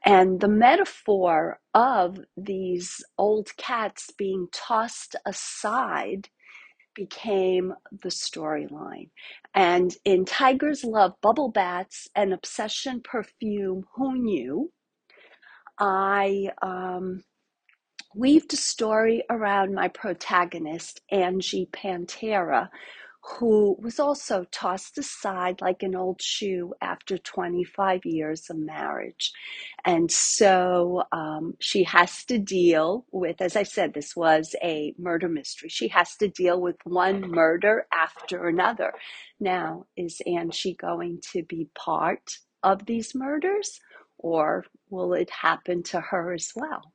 And 0.04 0.40
the 0.40 0.48
metaphor 0.48 1.60
of 1.74 2.18
these 2.36 3.04
old 3.18 3.56
cats 3.56 4.10
being 4.16 4.48
tossed 4.52 5.16
aside 5.26 6.28
became 6.94 7.74
the 8.02 8.08
storyline. 8.08 9.10
And 9.54 9.94
in 10.04 10.24
Tigers 10.24 10.84
Love 10.84 11.14
Bubble 11.20 11.50
Baths 11.50 12.08
and 12.14 12.32
Obsession 12.32 13.02
Perfume, 13.02 13.86
Who 13.94 14.16
Knew? 14.16 14.72
I 15.80 16.50
um, 16.62 17.24
weaved 18.14 18.52
a 18.54 18.58
story 18.58 19.22
around 19.30 19.74
my 19.74 19.88
protagonist, 19.88 21.00
Angie 21.10 21.68
Pantera, 21.72 22.68
who 23.22 23.76
was 23.80 24.00
also 24.00 24.46
tossed 24.50 24.98
aside 24.98 25.60
like 25.60 25.82
an 25.82 25.94
old 25.94 26.22
shoe 26.22 26.74
after 26.82 27.18
25 27.18 28.06
years 28.06 28.50
of 28.50 28.58
marriage. 28.58 29.32
And 29.84 30.10
so 30.10 31.04
um, 31.12 31.54
she 31.60 31.84
has 31.84 32.24
to 32.26 32.38
deal 32.38 33.06
with, 33.12 33.40
as 33.40 33.56
I 33.56 33.64
said, 33.64 33.94
this 33.94 34.16
was 34.16 34.56
a 34.62 34.94
murder 34.98 35.28
mystery. 35.28 35.68
She 35.68 35.88
has 35.88 36.16
to 36.16 36.28
deal 36.28 36.60
with 36.60 36.76
one 36.84 37.22
murder 37.30 37.86
after 37.92 38.48
another. 38.48 38.92
Now, 39.40 39.86
is 39.96 40.20
Angie 40.26 40.76
going 40.80 41.20
to 41.32 41.44
be 41.44 41.68
part 41.76 42.38
of 42.64 42.86
these 42.86 43.14
murders? 43.14 43.80
Or 44.18 44.64
will 44.90 45.14
it 45.14 45.30
happen 45.30 45.82
to 45.84 46.00
her 46.00 46.32
as 46.34 46.52
well? 46.56 46.92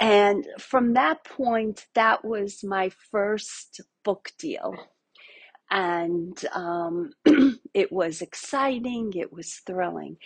And 0.00 0.46
from 0.58 0.94
that 0.94 1.24
point, 1.24 1.86
that 1.94 2.24
was 2.24 2.64
my 2.64 2.90
first 3.12 3.80
book 4.04 4.30
deal 4.38 4.74
and 5.70 6.38
um, 6.54 7.10
it 7.74 7.90
was 7.90 8.22
exciting, 8.22 9.12
it 9.16 9.32
was 9.32 9.60
thrilling. 9.66 10.16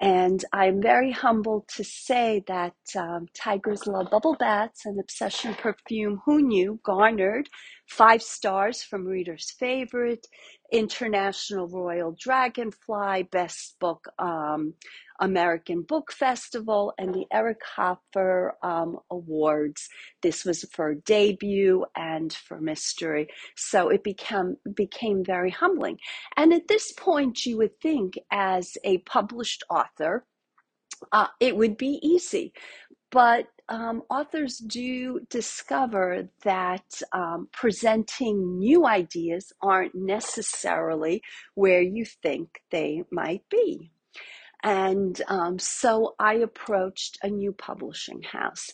And 0.00 0.44
I'm 0.52 0.82
very 0.82 1.10
humbled 1.12 1.68
to 1.76 1.84
say 1.84 2.44
that 2.48 2.74
um, 2.96 3.26
Tigers 3.34 3.86
Love 3.86 4.10
Bubble 4.10 4.36
Baths 4.38 4.84
and 4.84 5.00
Obsession 5.00 5.54
Perfume 5.54 6.20
Who 6.26 6.42
Knew 6.42 6.80
garnered 6.84 7.48
five 7.88 8.22
stars 8.22 8.82
from 8.82 9.06
Reader's 9.06 9.50
Favorite, 9.58 10.26
International 10.72 11.68
Royal 11.68 12.16
Dragonfly, 12.18 13.24
Best 13.24 13.78
Book 13.78 14.08
um, 14.18 14.74
American 15.20 15.82
Book 15.82 16.12
Festival 16.12 16.92
and 16.98 17.14
the 17.14 17.24
Eric 17.32 17.60
Hoffer 17.64 18.56
um, 18.62 18.98
Awards. 19.10 19.88
This 20.22 20.44
was 20.44 20.64
for 20.72 20.94
debut 20.94 21.84
and 21.96 22.32
for 22.32 22.60
mystery. 22.60 23.28
So 23.56 23.88
it 23.88 24.04
became, 24.04 24.56
became 24.74 25.24
very 25.24 25.50
humbling. 25.50 25.98
And 26.36 26.52
at 26.52 26.68
this 26.68 26.92
point, 26.92 27.46
you 27.46 27.56
would 27.58 27.80
think 27.80 28.18
as 28.30 28.76
a 28.84 28.98
published 28.98 29.64
author, 29.70 30.24
uh, 31.12 31.28
it 31.40 31.56
would 31.56 31.76
be 31.76 31.98
easy. 32.02 32.52
But 33.16 33.46
um, 33.70 34.02
authors 34.10 34.58
do 34.58 35.20
discover 35.30 36.28
that 36.44 37.00
um, 37.14 37.48
presenting 37.50 38.58
new 38.58 38.86
ideas 38.86 39.54
aren't 39.62 39.94
necessarily 39.94 41.22
where 41.54 41.80
you 41.80 42.04
think 42.04 42.60
they 42.70 43.04
might 43.10 43.48
be. 43.48 43.90
And 44.62 45.18
um, 45.28 45.58
so 45.58 46.14
I 46.18 46.34
approached 46.34 47.16
a 47.22 47.30
new 47.30 47.52
publishing 47.52 48.20
house, 48.22 48.66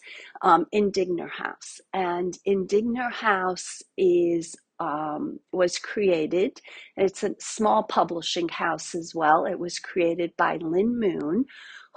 um, 0.43 0.66
Indigner 0.75 1.31
House. 1.31 1.81
And 1.95 2.37
Indigner 2.45 3.12
House 3.12 3.81
is 3.97 4.57
um, 4.81 5.39
was 5.53 5.79
created. 5.79 6.61
It's 6.97 7.23
a 7.23 7.37
small 7.39 7.85
publishing 7.85 8.49
house 8.49 8.97
as 8.97 9.12
well. 9.14 9.47
It 9.47 9.61
was 9.61 9.79
created 9.79 10.33
by 10.37 10.57
Lynn 10.57 10.99
Moon, 10.99 11.45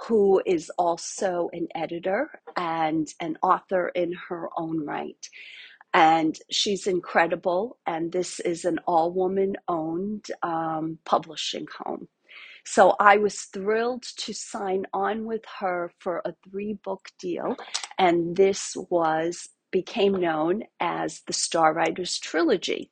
who 0.00 0.42
is 0.46 0.70
also 0.78 1.50
an 1.52 1.68
editor 1.74 2.30
and 2.56 3.08
an 3.20 3.36
author 3.42 3.88
in 3.88 4.12
her 4.28 4.48
own 4.56 4.84
right. 4.84 5.28
And 5.94 6.38
she's 6.50 6.86
incredible. 6.86 7.78
And 7.86 8.12
this 8.12 8.40
is 8.40 8.64
an 8.64 8.80
all 8.86 9.12
woman 9.12 9.56
owned 9.68 10.26
um, 10.42 10.98
publishing 11.04 11.66
home. 11.84 12.08
So 12.64 12.94
I 12.98 13.18
was 13.18 13.42
thrilled 13.42 14.04
to 14.18 14.32
sign 14.34 14.86
on 14.92 15.24
with 15.24 15.42
her 15.60 15.92
for 16.00 16.20
a 16.24 16.34
three 16.50 16.74
book 16.84 17.08
deal. 17.18 17.56
And 17.98 18.36
this 18.36 18.76
was 18.90 19.48
became 19.70 20.14
known 20.14 20.64
as 20.80 21.22
the 21.26 21.32
Star 21.32 21.72
Riders 21.72 22.18
Trilogy. 22.18 22.90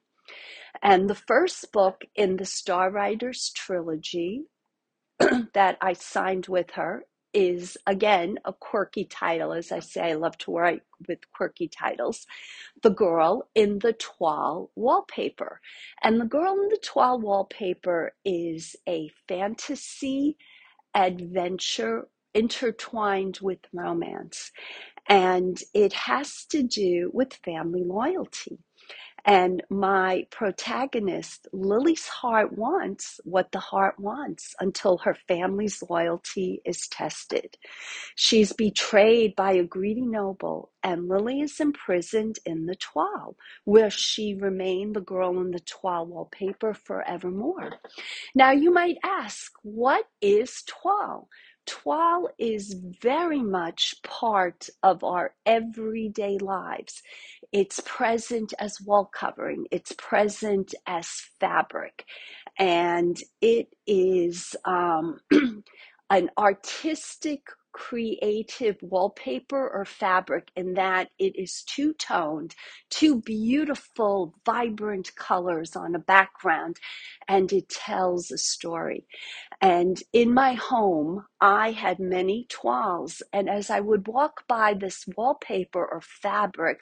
And 0.83 1.09
the 1.09 1.15
first 1.15 1.73
book 1.73 2.03
in 2.15 2.37
the 2.37 2.45
Star 2.45 2.91
Riders 2.91 3.53
Trilogy 3.55 4.45
that 5.55 5.79
I 5.81 5.95
signed 5.95 6.47
with 6.49 6.73
her 6.73 7.05
is 7.35 7.77
again 7.87 8.39
a 8.45 8.53
quirky 8.53 9.05
title. 9.05 9.53
As 9.53 9.73
I 9.73 9.81
say, 9.81 10.11
I 10.11 10.15
love 10.15 10.39
to 10.39 10.53
write 10.57 10.83
with 11.09 11.21
quirky 11.33 11.69
titles. 11.69 12.27
The 12.83 12.91
Girl 12.91 13.49
in 13.55 13.81
the 13.81 13.95
Toile 13.95 14.71
Wallpaper. 14.77 15.61
And 16.03 16.21
The 16.21 16.27
Girl 16.27 16.55
in 16.55 16.69
the 16.71 16.79
Toile 16.83 17.21
Wallpaper 17.21 18.15
is 18.25 18.77
a 18.89 19.11
fantasy 19.29 20.37
adventure 20.95 22.09
intertwined 22.35 23.41
with 23.43 23.61
romance. 23.73 24.53
And 25.09 25.61
it 25.75 25.93
has 25.95 26.47
to 26.51 26.63
do 26.65 27.11
with 27.15 27.35
family 27.45 27.85
loyalty. 27.85 28.64
And 29.25 29.63
my 29.71 30.27
protagonist, 30.31 31.49
Lily's 31.53 32.09
heart 32.09 32.59
wants 32.59 33.21
what 33.25 33.53
the 33.53 33.61
heart 33.61 34.01
wants 34.01 34.55
until 34.61 34.99
her 34.99 35.17
family's 35.29 35.83
loyalty 35.89 36.61
is 36.65 36.89
tested. 36.89 37.57
She's 38.17 38.53
betrayed 38.53 39.37
by 39.37 39.53
a 39.55 39.65
greedy 39.65 40.07
noble, 40.07 40.73
and 40.83 41.09
Lily 41.09 41.41
is 41.41 41.61
imprisoned 41.61 42.39
in 42.47 42.67
the 42.67 42.77
toile, 42.77 43.37
where 43.65 43.91
she 43.91 44.35
remained 44.35 44.97
the 44.97 45.01
girl 45.03 45.41
in 45.41 45.53
the 45.53 45.61
toile 45.61 46.07
wallpaper 46.07 46.75
forevermore. 46.75 47.75
Now, 48.35 48.53
you 48.53 48.73
might 48.73 48.99
ask, 49.05 49.53
what 49.65 50.07
is 50.23 50.65
toile? 50.67 51.29
Toile 51.67 52.31
is 52.39 52.75
very 53.03 53.43
much 53.43 53.97
part 54.03 54.69
of 54.83 55.05
our 55.05 55.35
everyday 55.47 56.39
lives. 56.39 57.03
It's 57.53 57.81
present 57.87 58.55
as 58.59 58.81
wall 58.81 59.07
covering, 59.13 59.67
it's 59.71 59.93
present 59.93 60.75
as 60.87 61.09
fabric, 61.41 62.05
and 62.59 63.19
it 63.41 63.69
is 63.87 64.57
um, 64.65 65.21
an 66.11 66.31
artistic 66.39 67.43
creative 67.73 68.77
wallpaper 68.83 69.69
or 69.71 69.85
fabric 69.85 70.51
in 70.57 70.75
that 70.75 71.09
it 71.19 71.37
is 71.37 71.63
two 71.67 71.95
toned, 71.95 72.55
two 72.91 73.21
beautiful, 73.23 74.35
vibrant 74.47 75.15
colors 75.17 75.77
on 75.77 75.95
a 75.95 75.99
background, 75.99 76.79
and 77.29 77.53
it 77.53 77.69
tells 77.69 78.31
a 78.31 78.39
story. 78.39 79.07
And 79.65 80.03
in 80.15 80.35
my 80.35 80.55
home, 80.55 81.27
I 81.43 81.73
had 81.73 82.01
many 82.01 82.47
toiles. 82.51 83.23
And 83.33 83.51
as 83.51 83.71
I 83.71 83.81
would 83.81 84.09
walk 84.09 84.45
by 84.49 84.75
this 84.75 85.07
wallpaper 85.17 85.85
or 85.85 86.03
fabric, 86.03 86.81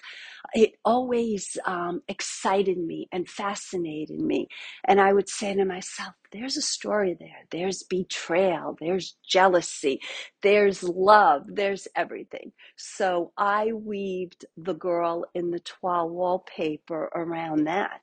it 0.54 0.74
always 0.84 1.58
um, 1.66 2.02
excited 2.08 2.78
me 2.78 3.08
and 3.12 3.28
fascinated 3.28 4.20
me. 4.20 4.48
And 4.86 5.00
I 5.00 5.14
would 5.14 5.30
say 5.30 5.54
to 5.54 5.66
myself, 5.66 6.14
there's 6.32 6.58
a 6.58 6.62
story 6.62 7.16
there. 7.20 7.46
There's 7.50 7.84
betrayal. 7.84 8.76
There's 8.80 9.16
jealousy. 9.28 10.00
There's 10.42 10.84
love. 10.84 11.44
There's 11.48 11.88
everything. 11.96 12.52
So 12.76 13.32
I 13.38 13.72
weaved 13.74 14.46
the 14.58 14.74
girl 14.74 15.26
in 15.34 15.52
the 15.52 15.60
toile 15.60 16.10
wallpaper 16.10 17.10
around 17.14 17.64
that. 17.66 18.02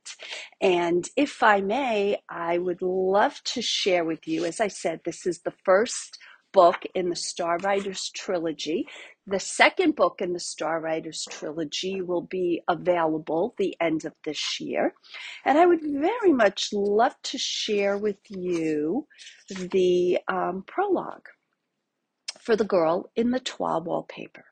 And 0.61 1.07
if 1.17 1.43
I 1.43 1.61
may, 1.61 2.19
I 2.29 2.59
would 2.59 2.81
love 2.83 3.43
to 3.45 3.63
share 3.63 4.05
with 4.05 4.27
you, 4.27 4.45
as 4.45 4.61
I 4.61 4.68
said, 4.69 5.01
this 5.03 5.25
is 5.25 5.41
the 5.41 5.53
first 5.65 6.17
book 6.51 6.83
in 6.95 7.09
the 7.09 7.15
Star 7.15 7.57
Riders 7.57 8.09
trilogy. 8.15 8.87
The 9.27 9.39
second 9.39 9.95
book 9.95 10.15
in 10.19 10.33
the 10.33 10.39
Star 10.39 10.79
Riders 10.79 11.27
trilogy 11.29 12.01
will 12.01 12.23
be 12.23 12.63
available 12.67 13.53
the 13.57 13.75
end 13.79 14.05
of 14.05 14.13
this 14.23 14.59
year. 14.59 14.93
And 15.45 15.57
I 15.57 15.65
would 15.65 15.81
very 15.83 16.33
much 16.33 16.69
love 16.73 17.13
to 17.23 17.37
share 17.37 17.97
with 17.97 18.17
you 18.29 19.07
the 19.49 20.19
um, 20.27 20.63
prologue 20.65 21.27
for 22.39 22.55
the 22.55 22.63
girl 22.65 23.11
in 23.15 23.31
the 23.31 23.39
toile 23.39 23.83
wallpaper. 23.83 24.45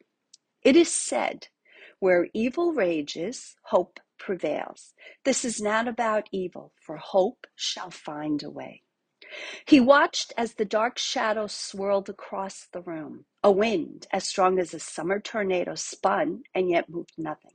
It 0.63 0.75
is 0.75 0.93
said, 0.93 1.47
where 1.99 2.27
evil 2.33 2.73
rages, 2.73 3.55
hope 3.63 3.99
prevails. 4.19 4.93
This 5.25 5.43
is 5.43 5.59
not 5.61 5.87
about 5.87 6.27
evil, 6.31 6.73
for 6.85 6.97
hope 6.97 7.47
shall 7.55 7.89
find 7.89 8.43
a 8.43 8.49
way. 8.49 8.83
He 9.67 9.79
watched 9.79 10.33
as 10.37 10.55
the 10.55 10.65
dark 10.65 10.97
shadow 10.97 11.47
swirled 11.47 12.09
across 12.09 12.67
the 12.71 12.81
room. 12.81 13.25
A 13.43 13.51
wind, 13.51 14.07
as 14.11 14.25
strong 14.25 14.59
as 14.59 14.73
a 14.73 14.79
summer 14.79 15.19
tornado, 15.19 15.75
spun 15.75 16.43
and 16.55 16.69
yet 16.69 16.89
moved 16.89 17.13
nothing. 17.17 17.51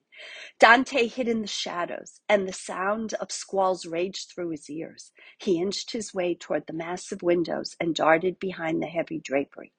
Dante 0.59 1.09
hid 1.09 1.29
in 1.29 1.43
the 1.43 1.49
shadows, 1.49 2.21
and 2.29 2.49
the 2.49 2.53
sound 2.55 3.15
of 3.15 3.33
squalls 3.33 3.87
raged 3.87 4.31
through 4.31 4.51
his 4.51 4.71
ears. 4.71 5.13
He 5.39 5.61
inched 5.61 5.93
his 5.93 6.15
way 6.15 6.35
toward 6.35 6.67
the 6.67 6.73
massive 6.75 7.23
windows 7.23 7.77
and 7.81 7.95
darted 7.95 8.39
behind 8.39 8.83
the 8.83 8.89
heavy 8.89 9.21
drapery. 9.21 9.73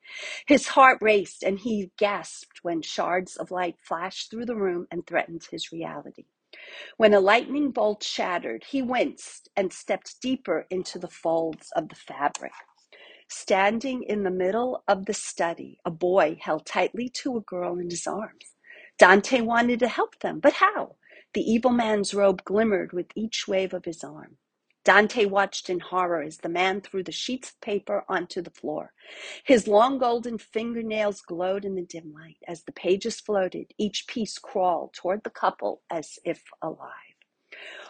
His 0.47 0.67
heart 0.69 0.99
raced, 1.01 1.43
and 1.43 1.59
he 1.59 1.91
gasped 1.97 2.59
when 2.63 2.83
shards 2.83 3.37
of 3.37 3.51
light 3.51 3.77
flashed 3.79 4.31
through 4.31 4.45
the 4.45 4.55
room 4.55 4.87
and 4.91 5.07
threatened 5.07 5.45
his 5.51 5.71
reality. 5.71 6.25
When 6.97 7.13
a 7.13 7.19
lightning 7.21 7.71
bolt 7.71 8.03
shattered, 8.03 8.65
he 8.69 8.81
winced 8.81 9.49
and 9.55 9.73
stepped 9.73 10.21
deeper 10.21 10.67
into 10.69 10.99
the 10.99 11.09
folds 11.09 11.71
of 11.75 11.89
the 11.89 11.95
fabric. 11.95 12.53
Standing 13.29 14.03
in 14.03 14.23
the 14.23 14.31
middle 14.31 14.83
of 14.87 15.05
the 15.07 15.13
study, 15.15 15.79
a 15.85 15.91
boy 15.91 16.37
held 16.41 16.65
tightly 16.65 17.09
to 17.09 17.37
a 17.37 17.41
girl 17.41 17.79
in 17.79 17.89
his 17.89 18.07
arms. 18.07 18.55
Dante 18.99 19.41
wanted 19.41 19.79
to 19.79 19.89
help 19.89 20.19
them, 20.19 20.39
but 20.39 20.53
how? 20.53 20.95
The 21.33 21.41
evil 21.41 21.71
man's 21.71 22.13
robe 22.13 22.43
glimmered 22.45 22.93
with 22.93 23.07
each 23.15 23.47
wave 23.47 23.73
of 23.73 23.85
his 23.85 24.03
arm. 24.03 24.37
Dante 24.85 25.25
watched 25.25 25.69
in 25.69 25.79
horror 25.79 26.21
as 26.23 26.39
the 26.39 26.49
man 26.49 26.81
threw 26.81 27.03
the 27.03 27.11
sheets 27.11 27.51
of 27.51 27.61
paper 27.61 28.05
onto 28.09 28.41
the 28.41 28.51
floor. 28.51 28.93
His 29.45 29.67
long 29.67 29.97
golden 29.99 30.37
fingernails 30.37 31.21
glowed 31.21 31.65
in 31.65 31.75
the 31.75 31.83
dim 31.83 32.13
light. 32.13 32.37
As 32.47 32.63
the 32.63 32.73
pages 32.73 33.21
floated, 33.21 33.73
each 33.77 34.07
piece 34.07 34.39
crawled 34.39 34.93
toward 34.93 35.23
the 35.23 35.29
couple 35.29 35.83
as 35.89 36.19
if 36.25 36.43
alive. 36.61 36.89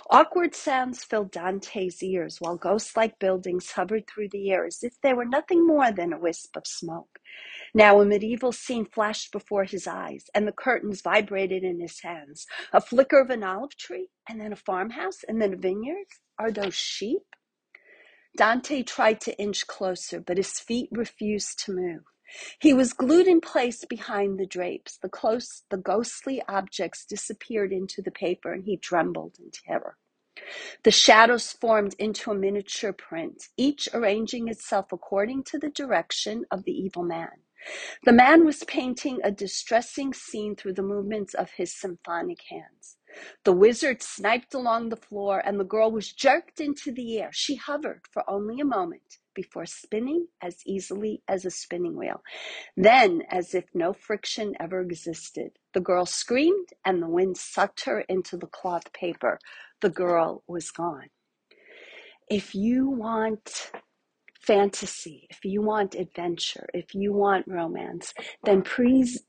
Awkward 0.09 0.55
sounds 0.55 1.03
filled 1.03 1.31
Dante's 1.31 2.03
ears 2.03 2.37
while 2.41 2.57
ghost 2.57 2.97
like 2.97 3.19
buildings 3.19 3.71
hovered 3.71 4.07
through 4.07 4.29
the 4.29 4.51
air 4.51 4.65
as 4.65 4.83
if 4.83 5.01
they 5.01 5.13
were 5.13 5.25
nothing 5.25 5.65
more 5.65 5.91
than 5.91 6.13
a 6.13 6.19
wisp 6.19 6.55
of 6.57 6.67
smoke. 6.67 7.19
Now 7.73 8.01
a 8.01 8.05
medieval 8.05 8.51
scene 8.51 8.85
flashed 8.85 9.31
before 9.31 9.65
his 9.65 9.87
eyes, 9.87 10.25
and 10.35 10.47
the 10.47 10.53
curtains 10.53 11.01
vibrated 11.01 11.63
in 11.63 11.79
his 11.81 12.01
hands. 12.01 12.47
A 12.73 12.81
flicker 12.81 13.19
of 13.21 13.31
an 13.31 13.43
olive 13.43 13.77
tree, 13.77 14.09
and 14.29 14.41
then 14.41 14.53
a 14.53 14.57
farmhouse, 14.57 15.23
and 15.27 15.41
then 15.41 15.53
a 15.53 15.57
vineyard. 15.57 16.07
Are 16.39 16.51
those 16.51 16.75
sheep? 16.75 17.23
Dante 18.37 18.83
tried 18.83 19.21
to 19.21 19.37
inch 19.39 19.67
closer, 19.67 20.21
but 20.21 20.37
his 20.37 20.59
feet 20.59 20.89
refused 20.91 21.59
to 21.65 21.73
move. 21.73 22.03
He 22.59 22.73
was 22.73 22.93
glued 22.93 23.27
in 23.27 23.41
place 23.41 23.85
behind 23.85 24.39
the 24.39 24.47
drapes. 24.47 24.97
The 24.97 25.09
close, 25.09 25.63
the 25.69 25.77
ghostly 25.77 26.41
objects 26.47 27.05
disappeared 27.05 27.73
into 27.73 28.01
the 28.01 28.11
paper, 28.11 28.53
and 28.53 28.65
he 28.65 28.77
trembled 28.77 29.37
in 29.39 29.51
terror. 29.51 29.97
The 30.83 30.91
shadows 30.91 31.51
formed 31.51 31.95
into 31.99 32.31
a 32.31 32.35
miniature 32.35 32.93
print, 32.93 33.49
each 33.57 33.89
arranging 33.93 34.47
itself 34.47 34.91
according 34.93 35.43
to 35.45 35.59
the 35.59 35.69
direction 35.69 36.45
of 36.51 36.63
the 36.63 36.71
evil 36.71 37.03
man. 37.03 37.41
The 38.03 38.13
man 38.13 38.45
was 38.45 38.63
painting 38.65 39.19
a 39.23 39.31
distressing 39.31 40.13
scene 40.13 40.55
through 40.55 40.73
the 40.73 40.81
movements 40.81 41.33
of 41.33 41.51
his 41.51 41.73
symphonic 41.73 42.41
hands. 42.49 42.97
The 43.43 43.53
wizard 43.53 44.01
sniped 44.01 44.53
along 44.53 44.89
the 44.89 44.95
floor, 44.95 45.41
and 45.45 45.59
the 45.59 45.63
girl 45.65 45.91
was 45.91 46.11
jerked 46.11 46.59
into 46.59 46.91
the 46.91 47.19
air. 47.19 47.29
She 47.31 47.55
hovered 47.55 48.01
for 48.11 48.27
only 48.29 48.59
a 48.59 48.65
moment 48.65 49.19
before 49.35 49.65
spinning 49.65 50.27
as 50.41 50.57
easily 50.65 51.21
as 51.27 51.45
a 51.45 51.51
spinning 51.51 51.95
wheel. 51.95 52.21
Then, 52.75 53.23
as 53.29 53.53
if 53.53 53.65
no 53.73 53.93
friction 53.93 54.55
ever 54.59 54.81
existed, 54.81 55.51
the 55.73 55.79
girl 55.79 56.05
screamed, 56.05 56.69
and 56.85 57.01
the 57.01 57.07
wind 57.09 57.37
sucked 57.37 57.85
her 57.85 58.01
into 58.01 58.37
the 58.37 58.47
cloth 58.47 58.91
paper. 58.93 59.39
The 59.81 59.89
girl 59.89 60.43
was 60.47 60.71
gone. 60.71 61.09
If 62.29 62.55
you 62.55 62.89
want 62.89 63.71
fantasy, 64.45 65.27
if 65.29 65.45
you 65.45 65.61
want 65.61 65.95
adventure, 65.95 66.67
if 66.73 66.93
you 66.93 67.13
want 67.13 67.47
romance, 67.47 68.13
then 68.43 68.61
please 68.61 69.23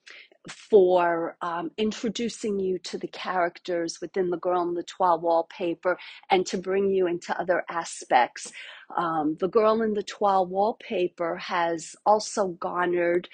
for 0.49 1.38
um, 1.41 1.71
introducing 1.77 2.59
you 2.59 2.80
to 2.80 2.97
the 2.97 3.07
characters 3.07 3.99
within 4.01 4.30
the 4.30 4.38
Girl 4.38 4.61
in 4.63 4.73
the 4.73 4.84
Toile 4.84 5.19
Wallpaper 5.19 5.97
and 6.30 6.45
to 6.47 6.57
bring 6.57 6.89
you 6.89 7.07
into 7.07 7.39
other 7.39 7.63
aspects. 7.69 8.51
Um, 8.97 9.38
the 9.39 9.47
Girl 9.49 9.82
in 9.82 9.93
the 9.93 10.03
Toile 10.03 10.47
Wallpaper 10.47 11.38
has 11.38 11.95
also 12.05 12.49
garnered 12.49 13.30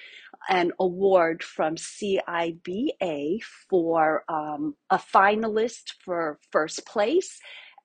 an 0.48 0.72
award 0.78 1.42
from 1.42 1.76
CIBA 1.76 3.38
for 3.68 4.24
um, 4.28 4.74
a 4.90 4.98
finalist 4.98 5.92
for 6.04 6.38
first 6.50 6.86
place 6.86 7.38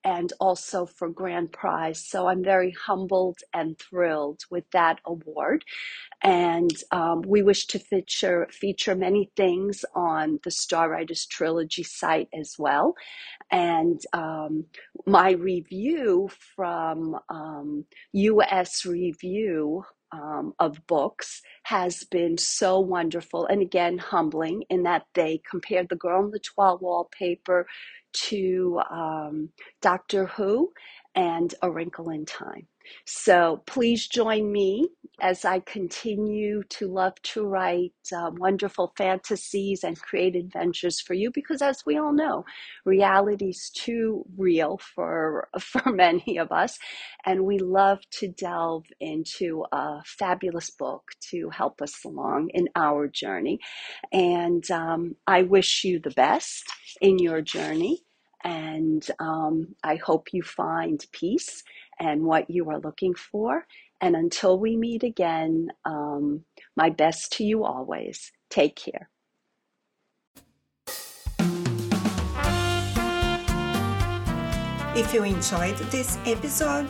and 0.03 0.33
also 0.39 0.85
for 0.85 1.09
grand 1.09 1.51
prize. 1.51 2.03
So 2.03 2.27
I'm 2.27 2.43
very 2.43 2.71
humbled 2.71 3.39
and 3.53 3.77
thrilled 3.77 4.41
with 4.49 4.63
that 4.71 4.99
award. 5.05 5.63
And 6.23 6.71
um, 6.91 7.21
we 7.25 7.43
wish 7.43 7.67
to 7.67 7.79
feature 7.79 8.47
feature 8.51 8.95
many 8.95 9.31
things 9.35 9.85
on 9.95 10.39
the 10.43 10.51
Star 10.51 10.89
Writers 10.89 11.25
Trilogy 11.25 11.83
site 11.83 12.29
as 12.33 12.55
well. 12.57 12.95
And 13.51 13.99
um, 14.13 14.65
my 15.05 15.31
review 15.31 16.29
from 16.55 17.17
um, 17.29 17.85
US 18.13 18.85
Review 18.85 19.83
um, 20.13 20.53
of 20.59 20.85
books 20.87 21.41
has 21.63 22.03
been 22.05 22.37
so 22.37 22.79
wonderful 22.79 23.45
and 23.47 23.61
again 23.61 23.97
humbling 23.99 24.63
in 24.69 24.83
that 24.83 25.05
they 25.15 25.41
compared 25.49 25.89
The 25.89 25.97
Girl 25.97 26.25
in 26.25 26.31
the 26.31 26.39
Toile 26.39 26.79
Wallpaper 26.81 27.67
to 28.13 28.81
um, 28.91 29.49
Doctor 29.81 30.27
Who 30.27 30.73
and 31.15 31.53
A 31.61 31.71
Wrinkle 31.71 32.09
in 32.11 32.25
Time. 32.25 32.67
So 33.05 33.63
please 33.67 34.07
join 34.07 34.51
me 34.51 34.89
as 35.21 35.45
I 35.45 35.59
continue 35.59 36.63
to 36.71 36.87
love 36.87 37.13
to 37.23 37.45
write 37.45 37.93
uh, 38.15 38.31
wonderful 38.37 38.93
fantasies 38.97 39.83
and 39.83 39.99
create 40.01 40.35
adventures 40.35 40.99
for 41.01 41.13
you 41.13 41.31
because 41.31 41.61
as 41.61 41.85
we 41.85 41.97
all 41.97 42.13
know, 42.13 42.45
reality 42.85 43.49
is 43.49 43.71
too 43.75 44.25
real 44.37 44.79
for, 44.95 45.49
for 45.59 45.91
many 45.91 46.37
of 46.37 46.51
us. 46.51 46.79
And 47.25 47.45
we 47.45 47.59
love 47.59 47.99
to 48.19 48.27
delve 48.29 48.85
into 48.99 49.65
a 49.71 50.01
fabulous 50.05 50.69
book 50.71 51.03
to 51.31 51.49
help 51.51 51.81
us 51.81 52.03
along 52.05 52.49
in 52.53 52.69
our 52.75 53.07
journey. 53.07 53.59
And 54.11 54.69
um, 54.71 55.15
I 55.27 55.43
wish 55.43 55.83
you 55.83 55.99
the 55.99 56.11
best 56.11 56.65
in 57.01 57.19
your 57.19 57.41
journey. 57.41 58.03
And 58.43 59.05
um, 59.19 59.75
I 59.83 59.95
hope 59.95 60.33
you 60.33 60.43
find 60.43 61.05
peace 61.11 61.63
and 61.99 62.23
what 62.23 62.49
you 62.49 62.69
are 62.69 62.79
looking 62.79 63.13
for. 63.13 63.65
And 64.01 64.15
until 64.15 64.57
we 64.57 64.75
meet 64.75 65.03
again, 65.03 65.69
um, 65.85 66.43
my 66.75 66.89
best 66.89 67.33
to 67.33 67.43
you 67.43 67.63
always. 67.63 68.31
Take 68.49 68.75
care. 68.75 69.09
If 74.93 75.13
you 75.13 75.23
enjoyed 75.23 75.77
this 75.89 76.17
episode, 76.25 76.89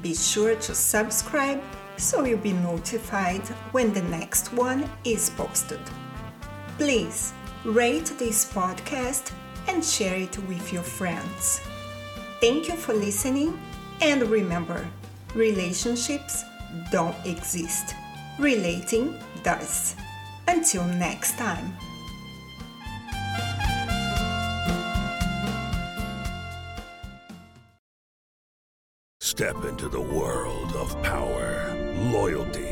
be 0.00 0.14
sure 0.14 0.54
to 0.54 0.74
subscribe 0.74 1.60
so 1.96 2.24
you'll 2.24 2.38
be 2.38 2.52
notified 2.52 3.46
when 3.72 3.92
the 3.92 4.02
next 4.02 4.52
one 4.52 4.88
is 5.04 5.30
posted. 5.30 5.80
Please 6.78 7.32
rate 7.64 8.12
this 8.18 8.50
podcast 8.52 9.32
and 9.68 9.84
share 9.84 10.16
it 10.16 10.36
with 10.48 10.72
your 10.72 10.82
friends. 10.82 11.60
Thank 12.40 12.68
you 12.68 12.74
for 12.74 12.94
listening, 12.94 13.58
and 14.00 14.22
remember 14.22 14.88
relationships 15.34 16.44
don't 16.90 17.16
exist, 17.24 17.94
relating 18.38 19.14
does. 19.42 19.94
Until 20.48 20.84
next 20.84 21.38
time. 21.38 21.72
Step 29.20 29.64
into 29.64 29.88
the 29.88 30.00
world 30.00 30.72
of 30.76 31.00
power, 31.02 31.74
loyalty, 32.12 32.71